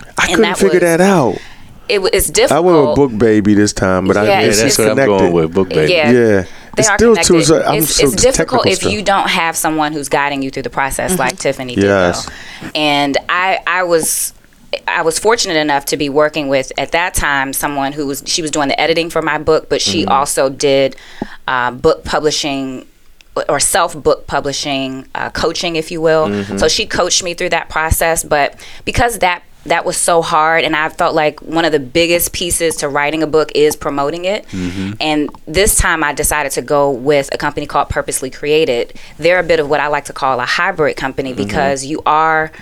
[0.00, 1.38] I and couldn't that figure was- that out.
[1.88, 2.64] It wa- it's I difficult.
[2.64, 4.98] went with Book Baby this time, but I Yeah, Yeah, it's it's that's just what
[4.98, 5.88] I'm going with, BookBaby.
[5.88, 6.10] Yeah.
[6.10, 6.46] Yeah, They
[6.78, 7.32] it's are still connected.
[7.34, 7.42] too.
[7.44, 8.92] so- I'm it's so it's difficult if stuff.
[8.92, 11.84] you don't have someone who's guiding you through the process like Tiffanye did.
[11.84, 12.24] Yes.
[12.26, 12.68] Though.
[12.74, 14.32] And I I was
[14.88, 18.42] I was fortunate enough to be working with at that time someone who was she
[18.42, 20.96] was doing the editing for my book, but she also did
[21.46, 22.86] uh, book publishing
[23.48, 26.44] or self book publishing uh, coaching, if you will.
[26.58, 28.24] So she coached me through that process.
[28.24, 32.32] But because that that was so hard, and I felt like one of the biggest
[32.32, 34.46] pieces to writing a book is promoting it.
[34.48, 34.92] Mm-hmm.
[35.00, 38.94] And this time, I decided to go with a company called Purposely Created.
[39.18, 41.44] They're a bit of what I like to call a hybrid company mm-hmm.
[41.44, 42.52] because you are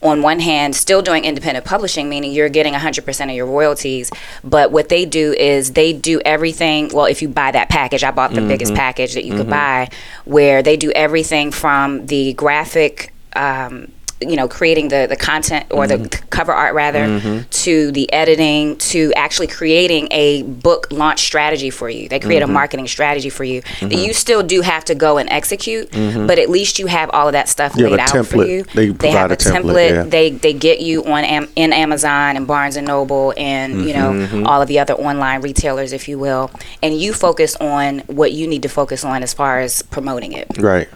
[0.00, 4.12] on one hand still doing independent publishing meaning you're getting 100% of your royalties
[4.44, 8.10] but what they do is they do everything well if you buy that package i
[8.12, 8.46] bought the mm-hmm.
[8.46, 9.90] biggest package that you could buy
[10.24, 13.90] where they do everything from the graphic um,
[14.20, 17.48] you know creating the the content or the c- cover art rather mm-hmm.
[17.50, 22.08] to the editing to actually creating a book launch strategy for you.
[22.08, 22.54] They create a mm-hmm.
[22.54, 25.90] marketing strategy for you that you still do have to go and execute
[26.26, 28.64] but at least you have all of that stuff You laid a out for you.
[28.64, 30.02] They provide have a a template, template, yeah.
[30.04, 34.08] they they get you on Am- in Amazon and Barnes and Noble and you know
[34.18, 36.50] Mm-hmm, all of the other online retailers if you will.
[36.82, 40.46] And you focus on what you need to focus on as far as promoting it.
[40.58, 40.88] Right.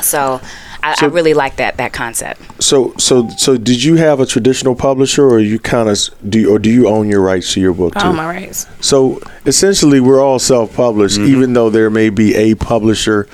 [0.00, 0.40] so
[0.82, 4.26] I, So- I really like that that concept So, so, so, did you have a
[4.26, 7.60] traditional publisher, or you kind of do, you, or do you own your rights to
[7.60, 8.00] your book too?
[8.06, 8.66] Oh, my rights.
[8.80, 11.32] So essentially, we're all self-published, mm-hmm.
[11.34, 13.28] even though there may be a publisher,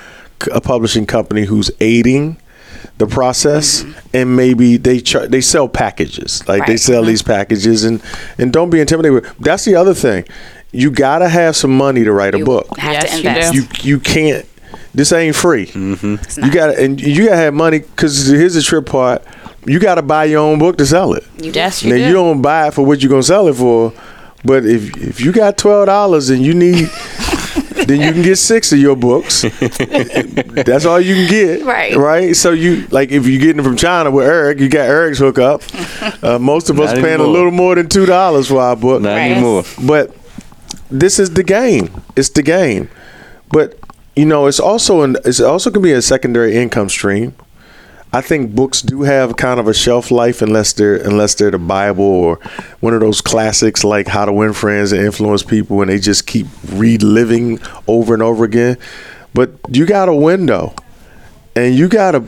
[0.52, 2.38] a publishing company who's aiding
[2.98, 3.98] the process, mm-hmm.
[4.12, 6.80] and maybe they char- they sell packages, like they Right.
[6.80, 7.32] sell these mm-hmm.
[7.32, 8.02] packages, and
[8.38, 9.24] and don't be intimidated.
[9.38, 10.24] That's the other thing.
[10.72, 12.76] You gotta have some money to write a book.
[12.78, 13.86] have Yes, to you do.
[13.86, 14.46] You you can't.
[14.98, 15.70] This ain't free.
[15.74, 19.22] It's You got to and you gotta have money because here's the trip part.
[19.64, 21.24] You got to buy your own book to sell it.
[21.40, 21.58] you do.
[21.60, 22.06] Yes, you now do.
[22.08, 23.92] you don't buy it for what you're gonna sell it for,
[24.44, 26.88] but if if you got twelve dollars and you need,
[27.86, 29.42] then you can get six of your books.
[29.42, 31.64] That's all you can get.
[31.64, 31.94] Right.
[31.96, 32.34] Right.
[32.36, 35.62] So you like if you're getting it from China with Eric, you got Eric's hookup.
[36.24, 39.00] Uh, most of us Not paying a little more than two dollars for our book.
[39.02, 39.30] Not Right.
[39.32, 39.62] anymore.
[39.86, 40.14] But
[40.90, 41.88] this is the game.
[42.16, 42.88] It's the game.
[43.50, 43.78] But
[44.18, 47.36] you know, it's also an it's also can be a secondary income stream.
[48.12, 51.58] I think books do have kind of a shelf life unless they're unless they're the
[51.58, 52.40] Bible or
[52.80, 56.26] one of those classics like How to Win Friends and Influence People and they just
[56.26, 58.76] keep reliving over and over again.
[59.34, 60.74] But you got a window
[61.54, 62.24] and you got to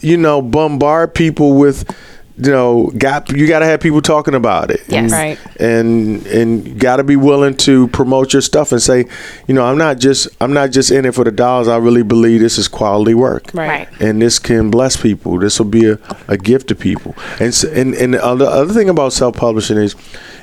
[0.00, 1.90] you know bombard people with
[2.36, 4.80] you know got you got to have people talking about it.
[4.88, 5.12] Yes.
[5.12, 5.14] Mm.
[5.14, 5.38] Right.
[5.60, 9.04] and and got to be willing to promote your stuff and say
[9.46, 11.68] you know i'm not just i'm not just in it for the dollars.
[11.68, 13.50] I really believe this is quality work.
[13.54, 13.68] Right.
[13.88, 14.00] Right.
[14.00, 15.38] and this can bless people.
[15.38, 17.14] This will be a, a gift to people.
[17.38, 19.94] And s- and and the other, other thing about self-publishing is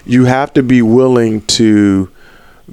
[0.05, 2.09] you have to be willing to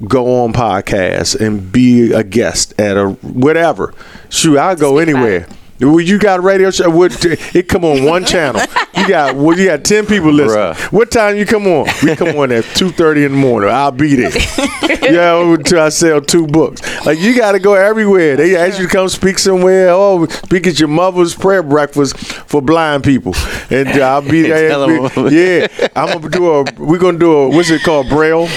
[0.07, 3.93] go on podcasts and be a guest at a whatever.
[4.29, 5.45] Shoot i'll go Speak about anywhere.
[5.49, 6.89] well, you got a radio show.
[6.89, 7.13] Would
[7.55, 8.61] it come on one channel?
[8.97, 10.73] You got well, you got ten people listening.
[10.73, 10.91] Bruh.
[10.91, 11.87] What time you come on?
[12.03, 13.69] We come on at two thirty in the morning.
[13.69, 14.31] I'll be there.
[15.11, 16.81] yeah, oh, until I sell two books.
[17.05, 18.35] Like you got to go everywhere.
[18.35, 19.89] They ask you to come speak somewhere.
[19.89, 23.33] Oh, speak at your mother's prayer breakfast for blind people,
[23.69, 24.69] and I'll be there.
[24.69, 25.27] Tell 'em.
[25.31, 26.65] yeah, I'm gonna do a.
[26.77, 27.49] We're gonna do a.
[27.49, 28.09] What's it called?
[28.09, 28.47] Braille.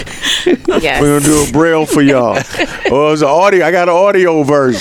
[0.45, 1.01] Yes.
[1.01, 2.37] We're gonna do a braille for y'all.
[2.91, 3.65] oh, it's an audio.
[3.65, 4.81] I got an audio version.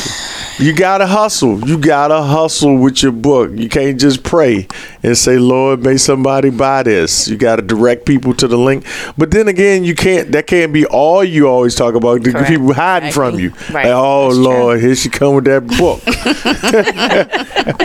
[0.61, 1.67] You gotta hustle.
[1.67, 3.51] You gotta hustle with your book.
[3.53, 4.67] You can't just pray
[5.01, 8.85] and say, "Lord, may somebody buy this." You gotta direct people to the link.
[9.17, 10.31] But then again, you can't.
[10.31, 12.23] That can't be all you always talk about.
[12.23, 13.49] The people hiding from you.
[13.71, 13.85] Right.
[13.85, 14.43] Like, oh That's true.
[14.43, 16.01] Lord, here she come with that book.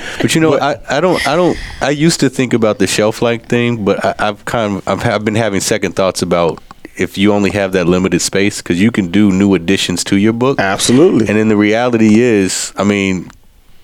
[0.20, 3.22] But you know, I, I don't I don't I used to think about the shelf
[3.22, 6.62] life thing, but I, I've kind of I've, I've been having second thoughts about
[6.98, 10.32] if you only have that limited space because you can do new additions to your
[10.32, 10.58] book.
[10.58, 11.28] Absolutely.
[11.28, 13.30] And then the reality is, I mean,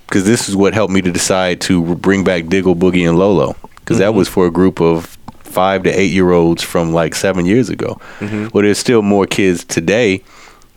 [0.07, 3.57] because this is what helped me to decide to bring back Diggle, Boogie, and Lolo,
[3.77, 4.19] because that mm-hmm.
[4.19, 8.01] was for a group of five to eight year olds from like seven years ago.
[8.21, 8.49] Mm-hmm.
[8.53, 10.23] Well, there's still more kids today.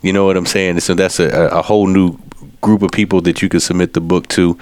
[0.02, 0.80] You know what I'm saying?
[0.80, 2.18] So that's a, a a whole new
[2.60, 4.58] group of people that you could submit the book to.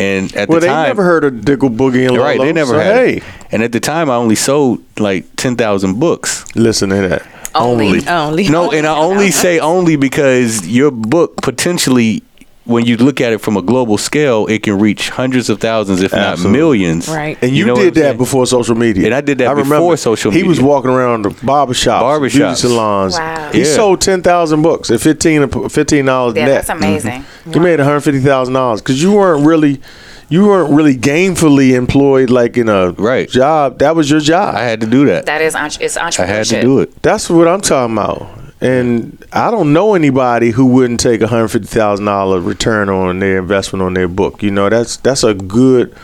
[0.00, 2.38] And at well, the they time, never heard of Diggle Boogie and right?
[2.38, 2.94] Lolo, They never so, had.
[2.96, 3.22] Hey, it.
[3.52, 6.44] And at the time, I only sold like ten thousand books.
[6.56, 7.26] listen to that.
[7.54, 8.06] Only.
[8.06, 8.48] Only.
[8.48, 12.22] No, and I only say only because your book potentially,
[12.70, 16.00] when you look at it from a global scale, it can reach hundreds of thousands,
[16.02, 16.50] if Absolutely.
[16.50, 17.08] not millions.
[17.08, 17.36] Right.
[17.42, 18.16] And you, know did that saying?
[18.18, 19.06] before social media.
[19.06, 19.76] And I did that I remember.
[19.76, 20.44] before social media.
[20.44, 23.14] He was walking around the barbershops, beauty salons.
[23.18, 23.50] Wow.
[23.52, 23.64] He Yeah.
[23.64, 26.54] sold 10,000 books at 15 $15 Yeah, net.
[26.54, 27.24] that's amazing.
[27.52, 29.80] He made $150,000 because you weren't really
[30.28, 33.28] you weren't really gainfully employed like in a Right.
[33.28, 33.80] job.
[33.80, 34.54] That was your job.
[34.54, 35.26] I had to do that.
[35.26, 36.20] That is it's entrepreneurship.
[36.22, 37.02] I had to do it.
[37.02, 38.28] That's what I'm talking about.
[38.60, 43.18] And I don't know anybody who wouldn't take a hundred fifty thousand dollar return on
[43.18, 44.42] their investment on their book.
[44.42, 45.94] You know, that's that's a good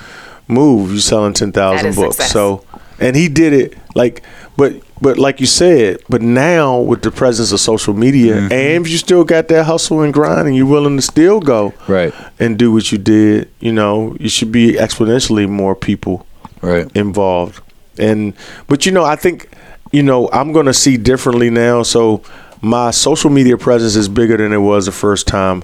[0.48, 0.92] move.
[0.92, 2.16] You selling ten thousand That is books.
[2.16, 2.32] success.
[2.32, 2.64] So
[2.98, 4.22] and he did it like
[4.56, 8.52] but but like you said, but now with the presence of social media Mm-hmm.
[8.52, 11.74] and if you still got that hustle and grind and you're willing to still go
[11.86, 12.14] Right.
[12.38, 16.26] and do what you did, you know, you should be exponentially more people
[16.62, 16.90] Right.
[16.96, 17.60] involved.
[17.98, 18.32] And
[18.66, 19.50] but you know, I think
[19.92, 21.82] you know I'm going to see differently now.
[21.82, 22.22] So
[22.60, 25.62] my social media presence is bigger than it was the first time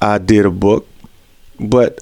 [0.00, 0.86] I did a book,
[1.58, 2.00] but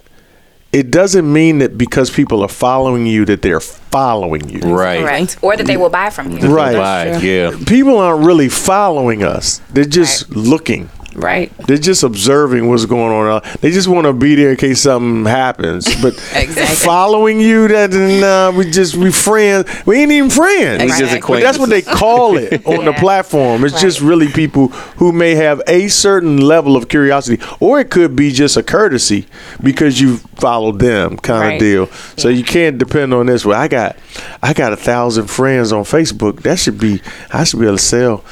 [0.73, 4.59] it doesn't mean that because people are following you that they're following you.
[4.61, 5.01] Right.
[5.01, 5.38] Correct.
[5.40, 6.49] Or that they will buy from you.
[6.53, 6.77] Right.
[6.77, 7.57] Live, yeah.
[7.66, 9.61] People aren't really following us.
[9.70, 10.90] They're just looking.
[11.14, 11.57] Right.
[11.59, 13.42] They're just observing what's going on.
[13.61, 15.87] They just want to be there in case something happens.
[16.03, 16.77] But Exactly.
[16.77, 19.68] following you, that nah, we just we friends.
[19.87, 20.83] We ain't even friends.
[20.83, 21.37] We just Exactly.
[21.38, 23.64] But that's what they call it on the platform.
[23.64, 28.16] It's just really people who may have a certain level of curiosity, or it could
[28.16, 29.27] be just a courtesy
[29.62, 31.87] because you followed them, kind of deal.
[32.16, 33.44] So you can't depend on this.
[33.44, 33.96] Well, I got,
[34.42, 36.42] I got a thousand friends on Facebook.
[36.42, 37.00] That should be,
[37.33, 38.24] I should be able to sell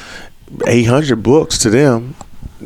[0.67, 2.15] eight hundred books to them.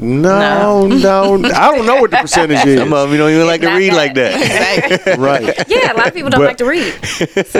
[0.01, 2.79] No, no, I don't know what the percentage is.
[2.79, 3.95] Some of them you don't even like to read that.
[3.95, 4.13] like
[5.03, 5.17] that.
[5.17, 5.43] right.
[5.67, 6.93] Yeah, a lot of people don't But- like to read.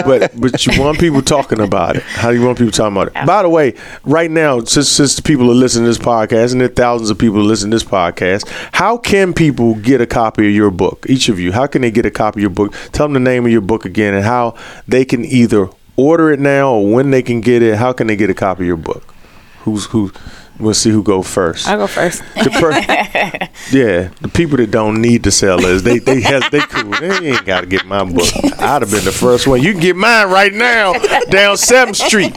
[0.05, 2.03] but but you want people talking about it.
[2.03, 3.25] How do you want people talking about it?
[3.25, 3.73] By the way,
[4.03, 7.09] right now, since since the people are listening to this podcast, and there are thousands
[7.09, 10.71] of people who listen to this podcast, how can people get a copy of your
[10.71, 11.05] book?
[11.09, 12.73] Each of you, how can they get a copy of your book?
[12.91, 14.55] Tell them the name of your book again, and how
[14.87, 17.75] they can either order it now or when they can get it.
[17.77, 19.13] How can they get a copy of your book?
[19.61, 20.11] Who's who?
[20.59, 21.67] We'll see who go first.
[21.67, 22.23] I'll go first.
[22.35, 22.71] The per-
[23.77, 26.91] yeah, the people that don't need to sell us, they they has they cool.
[26.91, 28.27] They ain't got to get my book.
[28.59, 29.61] I'd have been the first one.
[29.61, 30.93] You can get mine right now
[31.29, 32.33] down Seventh Street.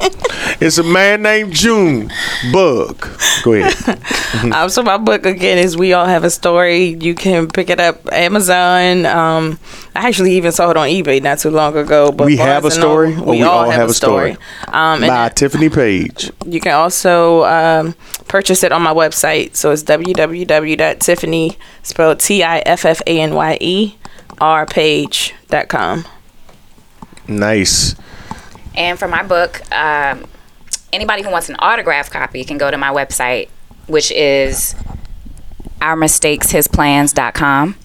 [0.60, 2.12] It's a man named June
[2.52, 3.08] Bug.
[3.42, 3.98] Go ahead.
[4.40, 7.78] Um, so my book again is "We All Have a Story." You can pick it
[7.80, 9.04] up Amazon.
[9.04, 9.58] Um,
[9.94, 12.12] I actually even saw it on eBay not too long ago.
[12.12, 14.32] But We have a story, Noble, or we all have a story?
[14.68, 16.30] Um, and By Tiffanye Paige.
[16.46, 17.94] you can also um,
[18.28, 19.56] purchase it on my website.
[19.56, 23.94] So it's www.tiffany spelled T I F F A N Y E
[24.40, 26.06] R page.com.
[27.26, 27.94] Nice.
[28.74, 30.26] And for my book, um,
[30.92, 33.48] anybody who wants an autograph copy can go to my website,
[33.86, 34.74] which is
[35.80, 37.76] ourmistakeshisplans.com.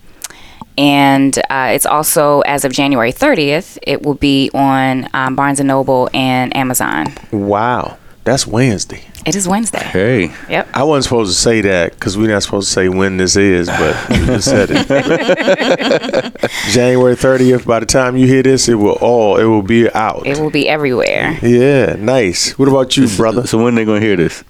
[0.78, 5.63] And uh, it's also, as of January 30th, it will be on um, Barnes &
[5.63, 7.13] Noble and Amazon.
[7.32, 7.97] Wow.
[8.26, 9.05] That's Wednesday.
[9.26, 9.84] It is Wednesday.
[9.84, 10.32] Hey.
[10.49, 10.69] Yep.
[10.73, 13.67] I wasn't supposed to say that because we're not supposed to say when this is,
[13.67, 16.41] but you just said it.
[16.71, 17.65] January 30th.
[17.65, 20.26] By the time you hear this, it will all it will be out.
[20.26, 21.39] It will be everywhere.
[21.41, 22.57] Yeah, nice.
[22.57, 23.47] What about you, brother?
[23.47, 24.43] So when they gonna hear this?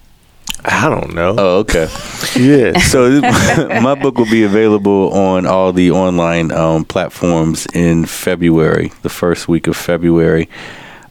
[0.68, 1.36] I don't know.
[1.38, 1.88] Oh, okay.
[2.36, 2.78] yeah.
[2.80, 3.22] So this-
[3.84, 9.48] my book will be available on all the online um, platforms in February, the first
[9.48, 10.50] week of February.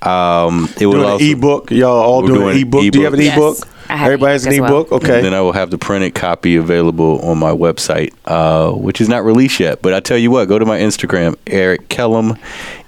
[0.03, 1.70] Um, it will Doing also an ebook.
[1.70, 2.93] Y'all all doing, doing an ebook.
[2.93, 3.37] Do you have an Yes.
[3.37, 3.57] ebook?
[3.89, 4.80] I Everybody an has an ebook well.
[4.80, 4.93] ebook.
[5.05, 5.22] Okay.
[5.22, 9.24] Then I will have the printed copy available on my website, uh, which is not
[9.24, 9.82] released yet.
[9.82, 12.37] But I tell you what, go to my Instagram, Eric Kellum,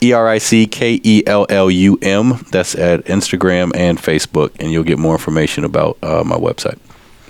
[0.02, 2.44] E R I C K E L L U M.
[2.50, 6.78] That's at Instagram and Facebook, and you'll get more information about uh, my website.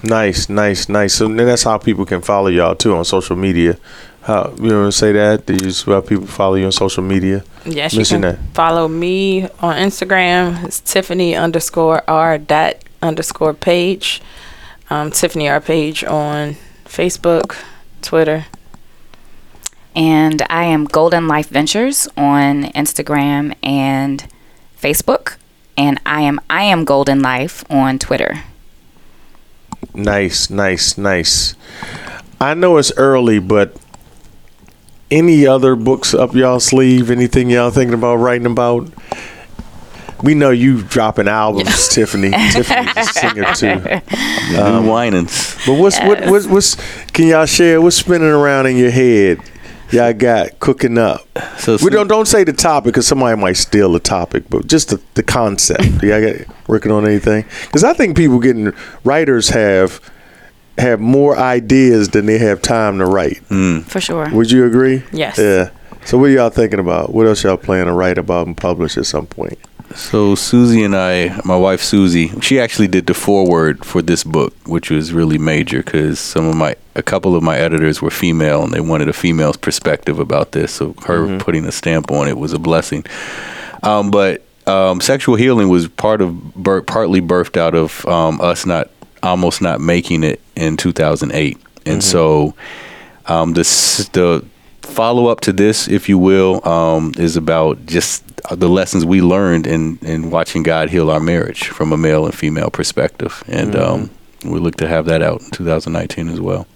[0.03, 1.15] Nice, nice, nice.
[1.15, 3.79] So then that's how people can follow y'all too on social media.
[4.23, 5.47] How you want to say that?
[5.47, 7.45] Do you how people follow you on social media?
[7.65, 8.39] Yes, you can that.
[8.55, 10.65] follow me on Instagram.
[10.65, 14.23] It's Tiffany underscore R dot underscore page.
[14.89, 17.57] Um, Tiffany R page on Facebook,
[18.03, 18.47] Twitter.
[19.95, 24.27] And I am Golden Life Ventures on Instagram and
[24.79, 25.37] Facebook.
[25.77, 28.45] And I am I am Golden Life on Twitter.
[29.95, 31.55] Nice, nice, nice.
[32.41, 33.75] I know it's early, but
[35.11, 37.11] any other books up y'all sleeve?
[37.11, 38.91] Anything y'all thinking about writing about?
[40.23, 42.33] We know you dropping albums, Tiffanye.
[42.53, 43.81] Tiffanye's a singer too.
[44.55, 45.57] The Um, new Winans.
[45.67, 46.77] But what's what, what what's
[47.13, 47.81] can y'all share?
[47.81, 49.41] What's spinning around in your head?
[49.93, 51.21] Y'all got cooking up.
[51.59, 54.89] So We don't don't say the topic because somebody might steal the topic, but just
[54.89, 55.99] the, the concept.
[56.01, 57.45] Do y'all get working on anything?
[57.67, 58.73] Because I think people getting
[59.05, 60.01] writers have
[60.79, 63.39] have more ideas than they have time to write.
[63.87, 64.29] For sure.
[64.31, 65.05] Would you agree?
[65.13, 65.39] Yes.
[65.39, 65.71] Yeah.
[66.07, 67.13] So what are y'all thinking about?
[67.13, 69.59] What else y'all plan to write about and publish at some point?
[69.97, 74.55] So Susie and I, my wife Susie, she actually did the foreword for this book,
[74.67, 78.63] which was really major because some of my, a couple of my editors were female,
[78.63, 80.73] and they wanted a female's perspective about this.
[80.73, 83.05] So her putting a stamp on it was a blessing.
[83.83, 88.65] Um, but um, sexual healing was part of, bir- partly birthed out of um, us
[88.65, 88.91] not,
[89.25, 92.55] almost not making it in 2008, and so
[93.27, 93.63] um, the
[94.13, 94.45] the
[94.97, 99.67] follow up to this, if you will, um, is about just the lessons we learned
[99.67, 104.11] in in watching God heal our marriage from a male and female perspective, and um,
[104.45, 106.67] we look to have that out in 2019 as well.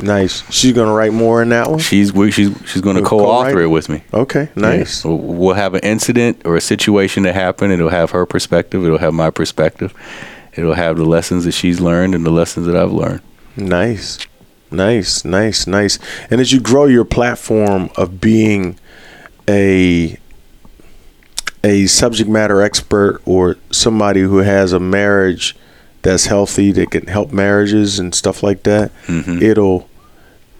[0.00, 0.42] Nice.
[0.52, 1.78] She's gonna write more in that one.
[1.78, 3.64] She's we, she's she's going to You'll co-author co-write?
[3.64, 4.02] it with me.
[4.12, 4.48] Okay.
[4.56, 5.04] Nice.
[5.04, 5.10] Yeah.
[5.12, 7.72] We'll- We'll have an incident or a situation that happened.
[7.72, 8.84] It'll have her perspective.
[8.84, 9.94] It'll have my perspective.
[10.56, 13.20] It'll have the lessons that she's learned and the lessons that I've learned.
[13.56, 14.18] Nice.
[14.74, 15.98] Nice, nice, nice.
[16.30, 18.78] And as you grow your platform of being
[19.48, 20.18] a
[21.62, 25.56] a subject matter expert or somebody who has a marriage
[26.02, 29.40] that's healthy that can help marriages and stuff like that, Mhm.
[29.42, 29.88] it'll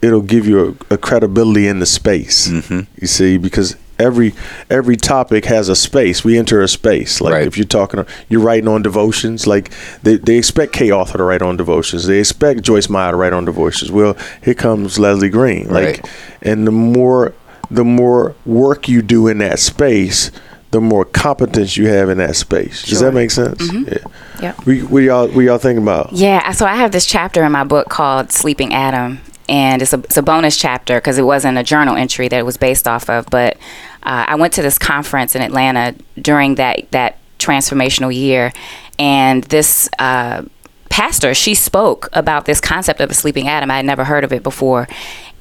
[0.00, 2.48] it'll give you a, a credibility in the space.
[2.48, 2.86] Mhm.
[3.00, 4.34] You see, because every
[4.70, 6.24] every topic has a space.
[6.24, 7.20] We enter a space.
[7.20, 7.46] Like Right.
[7.46, 9.46] if you're talking, you're writing on devotions.
[9.46, 9.70] Like
[10.02, 12.06] they, they expect Kay Arthur to write on devotions.
[12.06, 13.90] They expect Joyce Meyer to write on devotions.
[13.90, 15.68] Well, here comes Leslie Green.
[15.68, 16.10] Like, Right.
[16.42, 17.32] and the more
[17.70, 20.30] the more work you do in that space,
[20.70, 22.82] the more competence you have in that space.
[22.82, 23.08] Does Sure.
[23.08, 23.62] that make sense?
[23.70, 23.88] Mm-hmm.
[23.92, 23.98] Yeah.
[24.42, 24.66] Yep.
[24.66, 26.12] We, what y'all we y'all think about?
[26.12, 29.98] Yeah, so I have this chapter in my book called Sleeping Adam, and it's a,
[29.98, 33.10] it's a bonus chapter because it wasn't a journal entry that it was based off
[33.10, 33.26] of.
[33.30, 33.56] But
[34.02, 38.52] uh, I went to this conference in Atlanta during that that transformational year,
[38.98, 40.42] and this uh,
[40.88, 43.70] pastor she spoke about this concept of a sleeping Adam.
[43.70, 44.88] I had never heard of it before,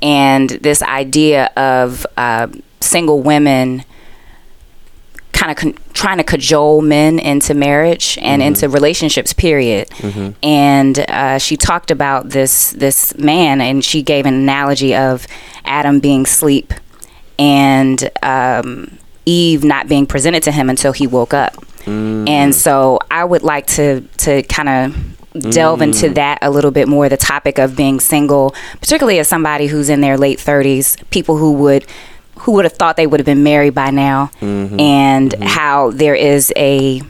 [0.01, 2.47] and this idea of uh,
[2.81, 3.85] single women
[5.43, 9.89] kind of con- trying to cajole men into marriage and into relationships period.
[10.41, 15.27] And uh, she talked about this this man and she gave an analogy of
[15.65, 16.73] adam being sleep
[17.37, 21.53] and um, eve not being presented to him until he woke up.
[21.85, 26.87] And so i would like to to kind of delve into that a little bit
[26.87, 31.35] more the topic of being single particularly as somebody who's in their late 30s people
[31.37, 31.85] who would
[32.43, 34.29] who would have thought they would have been married by now?
[34.39, 34.79] Mm-hmm.
[34.79, 35.43] And mm-hmm.
[35.43, 37.01] how there is a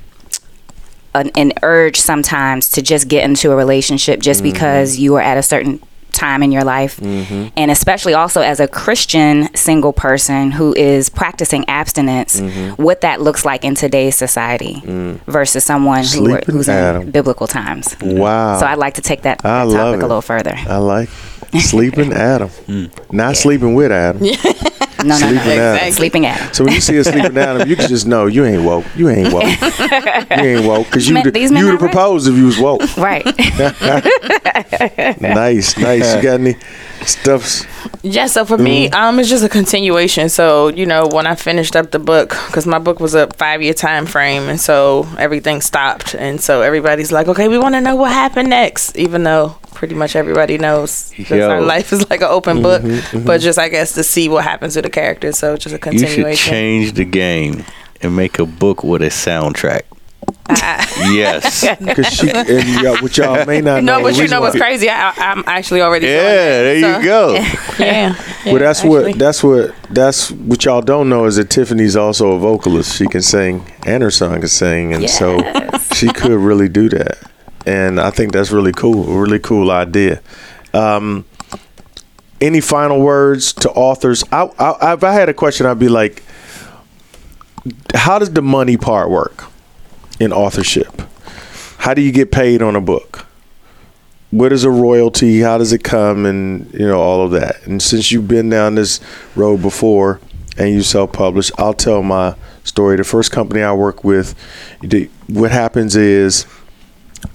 [1.15, 4.53] an, an urge sometimes to just get into a relationship just mm-hmm.
[4.53, 5.79] because you are at a certain
[6.11, 6.99] time in your life.
[7.01, 12.39] And especially also as a christian single person who is practicing abstinence
[12.77, 15.19] what that looks like in today's society mm.
[15.25, 17.03] versus someone who, Sleeping who's Adam.
[17.03, 17.95] in biblical times.
[18.01, 18.59] Wow.
[18.59, 20.53] so i'd like to take that, that I topic love a little further.
[20.55, 21.09] I like
[21.59, 23.11] sleeping Adam, mm.
[23.11, 24.23] not sleeping with Adam.
[25.07, 25.27] no, no.
[25.27, 25.75] Sleeping Adam.
[25.75, 25.91] Exactly.
[25.91, 26.53] Sleeping Adam.
[26.53, 28.85] So when you see a sleeping Adam, you can just know you ain't woke.
[28.95, 29.43] You ain't woke.
[29.43, 32.81] you ain't woke because you would these men you would propose if you was woke.
[32.97, 33.25] Right.
[35.21, 36.15] nice, nice.
[36.15, 36.55] You got any
[37.07, 37.65] stuffs?
[38.01, 40.29] Yeah, so for me, um, it's just a continuation.
[40.29, 43.73] So you know, when I finished up the book, because my book was a five-year
[43.73, 47.95] time frame, and so everything stopped, and so everybody's like, "Okay, we want to know
[47.95, 52.61] what happened next," even though pretty much everybody knows our life is like an open
[52.61, 52.81] book.
[52.81, 55.79] Mm-hmm, But just I guess to see what happens to the characters, so just a
[55.79, 56.29] continuation.
[56.29, 57.65] You should change the game
[58.01, 59.83] and make a book with a soundtrack.
[60.49, 61.65] Yes.
[61.79, 63.97] Because she and y'all, what y'all may not know.
[63.97, 64.89] no, but you know what's why- crazy?
[64.89, 66.05] I, I'm actually already.
[66.05, 67.33] doing Yeah, that, there so- you go.
[67.83, 68.15] Yeah.
[68.45, 69.09] Well, that's actually.
[69.11, 72.95] what that's what that's what y'all don't know is that Tiffanye's also a vocalist.
[72.95, 75.39] She can sing and her son can sing, and so
[75.95, 77.17] she could really do that.
[77.65, 79.09] And I think that's really cool.
[79.09, 80.21] A really cool idea.
[80.73, 81.25] Um,
[82.41, 84.23] any final words to authors?
[84.31, 86.21] I, I, if I had a question, I'd be like,
[87.95, 89.45] how does the money part work
[90.19, 91.01] in authorship?
[91.79, 93.27] How do you get paid on a book?
[94.33, 95.41] what is a royalty?
[95.41, 96.25] How does it come?
[96.25, 97.67] And you know all of that.
[97.67, 98.99] And since you've been down this
[99.35, 100.19] road before
[100.57, 102.97] and you self-publish, I'll tell my story.
[102.97, 104.33] The first company I work with,
[105.27, 106.47] what happens is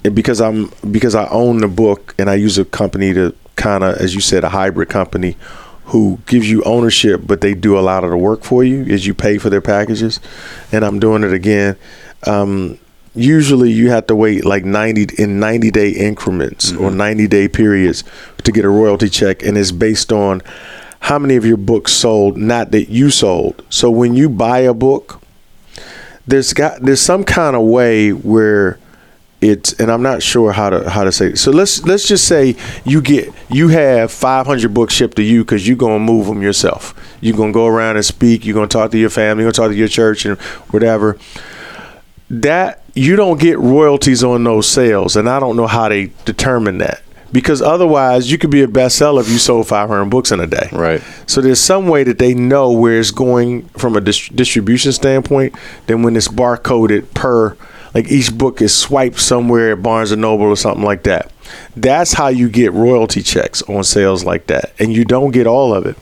[0.03, 3.95] because I'm because I own the book and I use a company to kind of,
[3.95, 5.37] as you said, a hybrid company
[5.85, 9.07] who gives you ownership, but they do a lot of the work for you as
[9.07, 10.19] you pay for their packages.
[10.73, 11.77] And I'm doing it again.
[12.25, 12.79] Um,
[13.15, 18.03] usually you have to wait like 90 in 90 day increments or 90 day periods
[18.43, 20.41] to get a royalty check and it's based on
[21.01, 23.63] how many of your books sold not that you sold.
[23.69, 25.21] So when you buy a book
[26.27, 28.77] there's got there's some kind of way where
[29.41, 31.37] it's and I'm not sure how to how to say it.
[31.37, 35.67] so let's let's just say you get you have 500 books shipped to you because
[35.67, 36.93] you're gonna move them yourself.
[37.21, 39.71] You're gonna go around and speak you're gonna talk to your family you're gonna talk
[39.73, 40.37] to your church and
[40.71, 41.17] whatever
[42.29, 46.77] that you don't get royalties on those sales and i don't know how they determine
[46.79, 47.01] that.
[47.31, 50.67] Because otherwise you could be a bestseller if you sold 500 books in a day.
[50.71, 50.99] Right.
[51.27, 55.53] so there's some way that they know where it's going from a dis- distribution standpoint
[55.85, 57.55] then when it's barcoded per
[57.93, 61.31] like each book is swiped somewhere at barnes and noble or something like that.
[61.75, 65.73] That's how you get royalty checks on sales like that and you don't get all
[65.73, 65.97] of it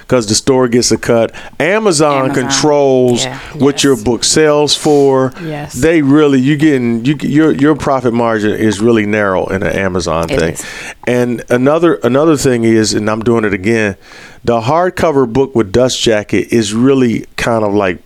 [0.00, 1.32] because the store gets a cut.
[1.60, 2.44] Amazon, Amazon.
[2.44, 3.38] controls Yeah.
[3.58, 3.84] what Yes.
[3.84, 5.32] your book sells for.
[5.42, 5.72] Yes.
[5.74, 10.30] They really you getting you your your profit margin is really narrow in an Amazon
[10.30, 10.52] It thing.
[10.54, 10.64] is.
[11.06, 13.96] And another another thing is, and I'm doing it again,
[14.44, 17.98] the hardcover book with dust jacket is really kind of like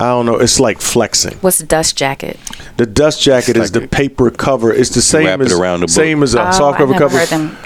[0.00, 0.36] I don't know.
[0.36, 1.34] It's like flexing.
[1.40, 2.38] What's dust jacket?
[2.78, 4.72] The dust jacket It's is the like- paper cover.
[4.72, 7.24] It's the same as around the same as a Oh, soft cover cover.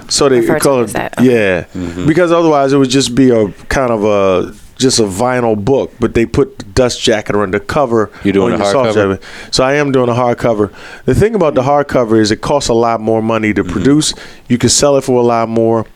[0.09, 1.14] so they refer to call it it as that.
[1.20, 2.07] yeah, Mm-hmm.
[2.07, 6.14] because otherwise it would just be a kind of a just a vinyl book, but
[6.14, 8.11] they put the dust jacket on the cover.
[8.22, 9.14] You doing on a your soft hardcover?
[9.20, 9.55] jacket.
[9.55, 10.72] So I am doing a hardcover.
[11.07, 13.66] The thing about the hardcover is it costs a lot more money Mm-hmm.
[13.66, 14.12] to produce.
[14.49, 15.87] You can sell it for a lot more,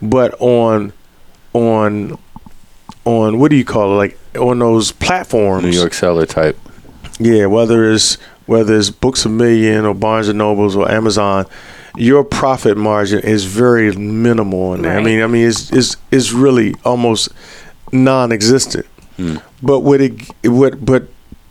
[0.00, 0.92] but on
[1.52, 2.16] on
[3.04, 3.96] on what do you call it?
[3.96, 6.58] Like on those platforms, New York seller type.
[7.18, 8.16] yeah, whether it's
[8.46, 11.46] whether it's Books a Million or Barnes and Nobles or Amazon,
[11.96, 14.98] your profit margin is very minimal in there.
[14.98, 17.30] I mean, I mean, it's it's it's really almost
[17.92, 18.86] non-existent.
[19.16, 19.36] Hmm.
[19.62, 21.04] But what it what but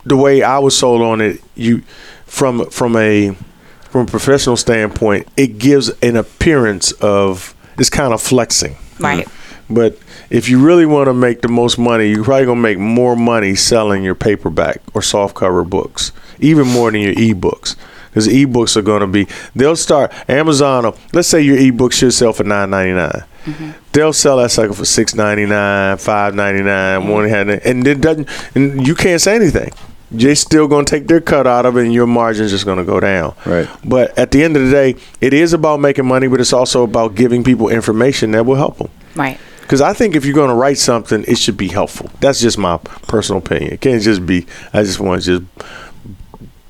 [0.04, 1.82] the way I was sold on it, you
[2.26, 3.36] from from a
[3.82, 8.76] from a professional standpoint, it gives an appearance of it's kind of flexing.
[8.98, 9.26] Right.
[9.68, 9.98] But
[10.30, 13.54] if you really want to make the most money, you're probably gonna make more money
[13.56, 17.76] selling your paperback or softcover books, even more than your ebooks.
[18.08, 20.94] Because ebooks are gonna be, they'll start Amazon.
[21.12, 23.24] Let's say your ebook should sell for nine ninety nine.
[23.44, 23.70] Mm-hmm.
[23.92, 27.34] They'll sell that sucker for six ninety nine, five ninety nine, one mm-hmm.
[27.34, 28.28] hundred, and it doesn't.
[28.54, 29.72] And you can't say anything.
[30.12, 32.98] They're still gonna take their cut out of it, and your margin's just gonna go
[32.98, 33.34] down.
[33.46, 33.68] Right.
[33.84, 36.82] But at the end of the day, it is about making money, but it's also
[36.82, 38.90] about giving people information that will help them.
[39.14, 39.38] Right.
[39.70, 42.10] Because I think if you're going to write something, it should be helpful.
[42.18, 43.72] That's just my personal opinion.
[43.72, 45.68] It can't just be, I just want to just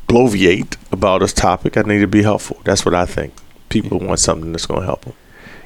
[0.07, 1.79] bloviate about this topic.
[1.79, 2.61] I need to be helpful.
[2.63, 3.33] That's what I think.
[3.71, 5.15] People want something that's going to help them.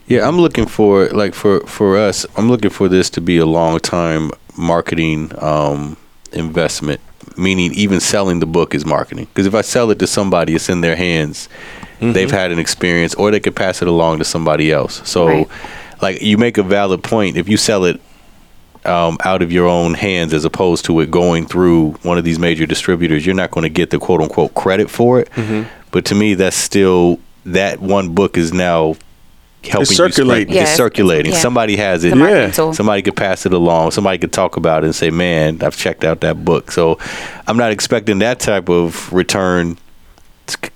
[0.06, 2.24] Yeah, I'm looking for like for for us.
[2.36, 5.96] I'm looking for this to be a long time marketing um,
[6.32, 7.00] investment.
[7.36, 9.24] Meaning, even selling the book is marketing.
[9.24, 11.48] Because if I sell it to somebody, it's in their hands.
[12.00, 15.00] They've had an experience, or they could pass it along to somebody else.
[15.08, 15.48] So, Right.
[16.04, 17.36] Like, you make a valid point.
[17.36, 18.00] If you sell it
[18.84, 22.38] um, out of your own hands as opposed to it going through one of these
[22.38, 25.28] major distributors, you're not going to get the quote unquote credit for it.
[25.90, 28.96] But to me, that's still that one book is now
[29.62, 30.54] helping It's you spread- circulating.
[30.56, 31.32] It's circulating.
[31.32, 31.38] Yeah.
[31.38, 32.10] Somebody has it.
[32.16, 32.50] Yeah.
[32.74, 33.92] Somebody could pass it along.
[33.92, 36.98] Somebody could talk about it and say, "Man, I've checked out that book." So,
[37.46, 39.80] I'm not expecting that type of return t-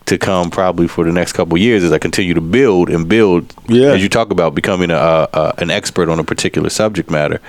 [0.07, 3.09] to come probably for the next couple of years as I continue to build and
[3.09, 3.53] build.
[3.69, 3.89] Yeah.
[3.93, 4.95] As you talk about becoming a,
[5.33, 7.41] a an expert on a particular subject matter,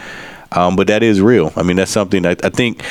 [0.52, 1.54] um, but that is real.
[1.56, 2.84] I mean, that's something I, I think.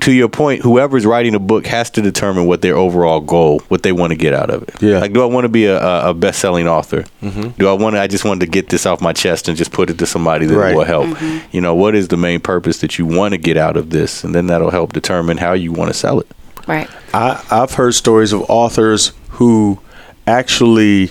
[0.00, 3.82] To your point, whoever's writing a book has to determine what their overall goal, what
[3.84, 4.82] they want to get out of it.
[4.82, 4.98] Yeah.
[4.98, 7.04] Like, do I want to be a, a, a best-selling author?
[7.22, 8.00] Do I want to?
[8.02, 10.44] I just wanted to get this off my chest and just put it to somebody
[10.44, 10.74] that Right.
[10.76, 11.16] will help.
[11.54, 14.24] You know, what is the main purpose that you want to get out of this,
[14.24, 16.26] and then that'll help determine how you want to sell it.
[16.66, 16.88] Right.
[17.12, 19.80] I, I've heard stories of authors who
[20.26, 21.10] actually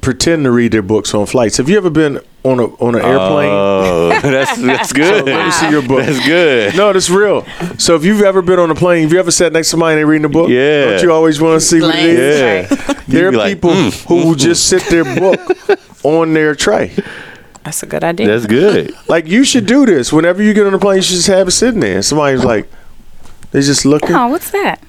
[0.00, 1.56] pretend to read their books on flights.
[1.56, 3.50] Have you ever been on a on an airplane?
[3.50, 5.24] Oh, that's that's good.
[5.26, 6.04] Let me see your book.
[6.04, 6.76] That's good.
[6.76, 7.44] No, that's real.
[7.78, 9.94] So if you've ever been on a plane, if you ever sat next to somebody
[9.94, 10.48] and they reading a book?
[10.48, 10.84] Yeah.
[10.92, 12.18] Don't you always want to see what it Blank.
[12.18, 12.88] is?
[12.88, 12.92] Yeah.
[13.08, 15.38] There are like, people "Mm, who will just sit their book
[16.02, 16.92] on their tray.
[17.62, 18.26] That's a good idea.
[18.26, 18.94] That's good.
[19.08, 20.12] Like you should do this.
[20.12, 22.02] Whenever you get on a plane, you should just have it sitting there.
[22.02, 22.68] Somebody's like,
[23.56, 24.14] they just looking.
[24.14, 24.80] Oh, what's that?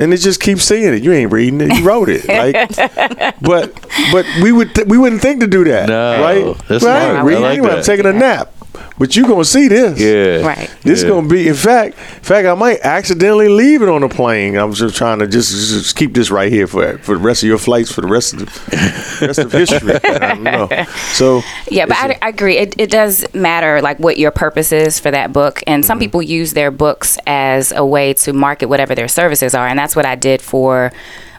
[0.00, 1.02] and it just keeps seeing it.
[1.04, 1.78] You ain't reading it.
[1.78, 2.26] You wrote it.
[2.28, 2.54] Like,
[3.40, 3.72] but
[4.10, 6.58] but we would th- we wouldn't think to do that, No, right?
[6.68, 7.08] that's Well, I smart.
[7.10, 7.70] ain't I reading like anyway.
[7.70, 7.84] I'm that.
[7.84, 8.52] taking a nap.
[8.98, 10.00] But you gonna see this.
[10.00, 10.46] Yeah.
[10.46, 10.70] Right.
[10.82, 11.10] This Yeah.
[11.10, 11.48] gonna be.
[11.48, 14.56] In fact, in fact, I might accidentally leave it on the plane.
[14.56, 17.48] I'm just trying to just, just keep this right here for for the rest of
[17.48, 19.94] your flights for the rest of the rest of history.
[20.04, 20.68] I don't know.
[21.12, 22.56] So Yeah, but it's I, I agree.
[22.56, 25.62] It, it does matter like what your purpose is for that book.
[25.66, 26.04] And some mm-hmm.
[26.04, 29.66] people use their books as a way to market whatever their services are.
[29.66, 30.90] And that's what I did for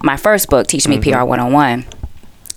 [0.03, 1.12] my first book, Teach Me mm-hmm.
[1.12, 1.86] PR 101.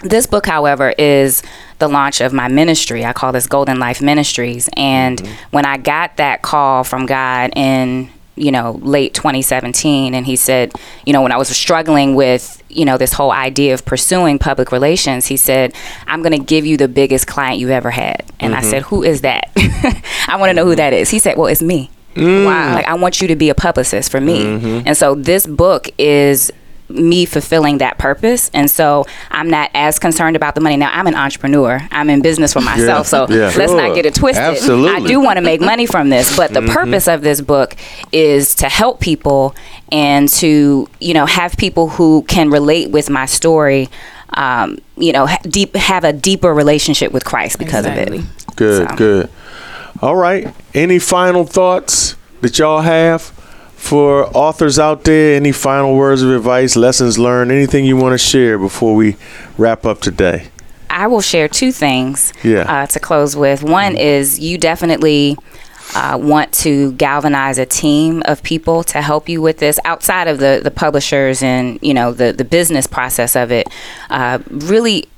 [0.03, 1.43] This book, however, is
[1.79, 3.05] the launch of my ministry.
[3.05, 4.69] I call this Golden Life Ministries.
[4.77, 5.33] And mm-hmm.
[5.51, 10.73] when I got that call from God in, you know, late 2017, and he said,
[11.05, 14.73] you know, when I was struggling with, you know, this whole idea of pursuing public
[14.73, 15.75] relations, he said,
[16.07, 18.25] I'm going to give you the biggest client you've ever had.
[18.39, 18.71] And I mm-hmm.
[18.71, 19.51] said, Who is that?
[20.29, 21.11] I want to know who that is.
[21.11, 21.91] He said, Well, it's me.
[22.17, 22.75] Wow.
[22.75, 24.45] Like, I want you to be a publicist for me.
[24.45, 24.87] Mm-hmm.
[24.87, 26.51] And so this book is
[26.91, 28.51] me fulfilling that purpose.
[28.55, 30.77] And so I'm not as concerned about the money.
[30.77, 33.07] Now, I'm an entrepreneur, I'm in business for myself.
[33.07, 33.53] So yeah.
[33.57, 33.77] let's Sure.
[33.77, 34.43] not get it twisted.
[34.45, 35.05] Absolutely.
[35.05, 37.77] I do want to make money from this, but the purpose of this book
[38.13, 39.55] is to help people
[39.93, 43.89] and to, you know, have people who can relate with my story.
[44.35, 48.19] Um, you know, ha- deep have a deeper relationship with Christ because Exactly.
[48.19, 48.57] of it.
[48.57, 48.97] good, So.
[48.97, 49.31] good.
[50.01, 50.55] All right.
[50.73, 53.33] Any final thoughts that y'all have
[53.81, 55.35] for authors out there?
[55.37, 59.17] Any final words of advice, lessons learned, anything you want to share before we
[59.57, 60.49] wrap up today?
[60.91, 62.61] I will share two things Yeah.
[62.83, 63.63] Uh, to close with.
[63.63, 65.37] One is you definitely
[65.95, 70.39] uh, want to galvanize a team of people to help you with this outside of
[70.39, 73.69] the, the publishers and you know the, the business process of it.
[74.09, 75.09] Uh, really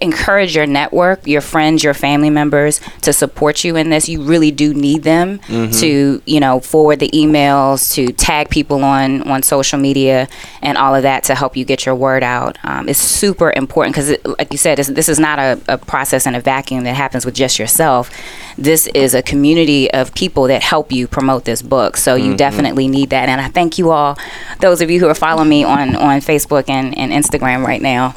[0.00, 4.08] encourage your network, your friends, your family members to support you in this.
[4.08, 5.38] You really do need them
[5.72, 10.28] to, you know, forward the emails, to tag people on on social media,
[10.62, 12.58] and all of that to help you get your word out.
[12.64, 16.26] Um, it's super important because, like you said, this, this is not a, a process
[16.26, 18.10] in a vacuum that happens with just yourself.
[18.58, 21.96] This is a community of people that help you promote this book.
[21.96, 23.28] So you definitely need that.
[23.28, 24.18] And I thank you all,
[24.60, 28.14] those of you who are following me on on Facebook and, and Instagram right now,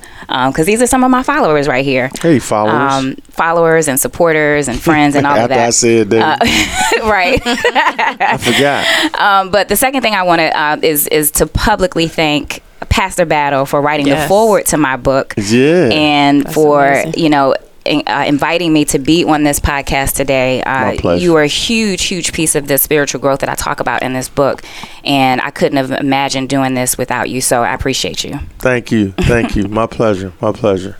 [0.49, 2.91] because these are some of my followers right here Hey, followers.
[2.93, 5.67] um, followers and supporters and friends and all After of that.
[5.67, 7.39] I said that, Uh, right.
[7.45, 9.21] I forgot.
[9.21, 13.25] um, but the second thing I want to uh, is is to publicly thank Pastor
[13.25, 14.27] Battle for writing the Yes.
[14.27, 15.89] forward to my book Yeah.
[15.91, 17.13] and That's for amazing.
[17.23, 17.53] you know.
[17.83, 20.61] Uh, inviting me to be on this podcast today.
[20.61, 24.03] Uh, you are a huge, huge piece of the spiritual growth that I talk about
[24.03, 24.61] in this book,
[25.03, 27.41] and I couldn't have imagined doing this without you.
[27.41, 28.37] So I appreciate you.
[28.59, 29.13] Thank you.
[29.13, 29.67] Thank you.
[29.67, 30.31] My pleasure.
[30.41, 30.97] My pleasure.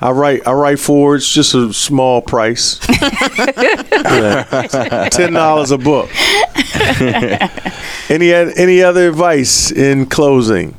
[0.00, 2.80] I write I write forwards just a small price.
[3.00, 5.08] Yeah.
[5.12, 6.10] Ten dollars a book.
[8.10, 10.76] any any other advice in closing?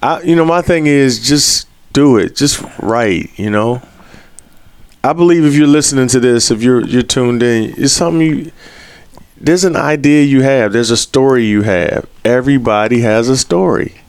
[0.00, 2.36] I you know my thing is just do it.
[2.36, 3.82] Just write, you know.
[5.04, 8.52] I believe if you're listening to this, if you're you're tuned in, it's something you
[9.36, 12.08] there's an idea you have, there's a story you have.
[12.24, 14.02] Everybody has a story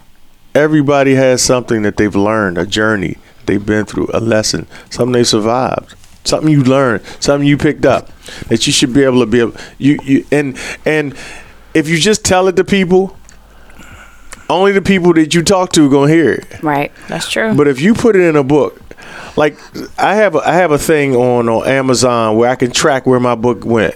[0.55, 5.23] everybody has something that they've learned, a journey they've been through, a lesson, something they
[5.23, 8.09] survived, something you learned, something you picked up
[8.47, 11.15] that you should be able to be able you you and and
[11.73, 13.17] if you just tell it to people,
[14.49, 16.63] only the people that you talk to gonna hear it.
[16.63, 16.91] Right.
[17.07, 17.55] That's true.
[17.55, 18.82] But if you put it in a book,
[19.35, 19.57] like
[19.99, 23.19] I have, a, I have a thing on on Amazon where I can track where
[23.19, 23.95] my book went.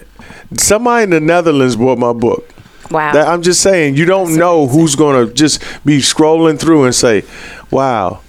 [0.57, 2.53] Somebody in the Netherlands bought my book.
[2.89, 3.11] Wow.
[3.11, 6.95] That, I'm just saying, you don't know who's going to just be scrolling through and
[6.95, 7.25] say,
[7.69, 8.21] "Wow,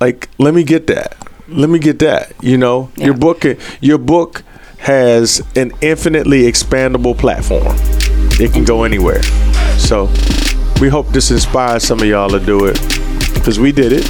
[0.00, 1.16] like let me get that."
[1.48, 2.32] let me get that.
[2.42, 3.44] You know, your book
[3.80, 4.42] your book
[4.78, 7.74] has an infinitely expandable platform.
[8.40, 9.22] It can go anywhere.
[9.78, 10.10] So
[10.80, 12.80] we hope this inspires some of y'all to do it
[13.34, 14.04] because we did it,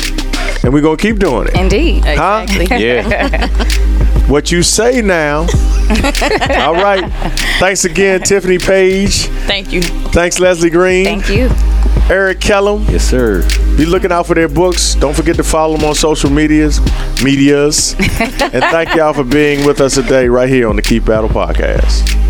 [0.62, 1.54] and we're gonna keep doing it.
[1.54, 2.04] Indeed.
[2.04, 2.46] Huh?
[2.48, 2.86] Exactly.
[2.86, 3.98] Yeah.
[4.28, 5.38] What you say now?
[6.58, 7.10] All right.
[7.58, 9.24] Thanks again, Tiffanye Paige.
[9.46, 9.80] Thank you.
[9.80, 11.06] Thanks, Leslie Green.
[11.06, 11.48] Thank you.
[12.14, 12.84] Eric Kellum.
[12.90, 13.40] yes, sir.
[13.78, 14.94] Be looking out for their books.
[14.96, 16.78] Don't forget to follow them on social medias,
[17.22, 17.94] medias.
[17.98, 22.27] and thank y'all for being with us today right here on the Keith Battle Podcast.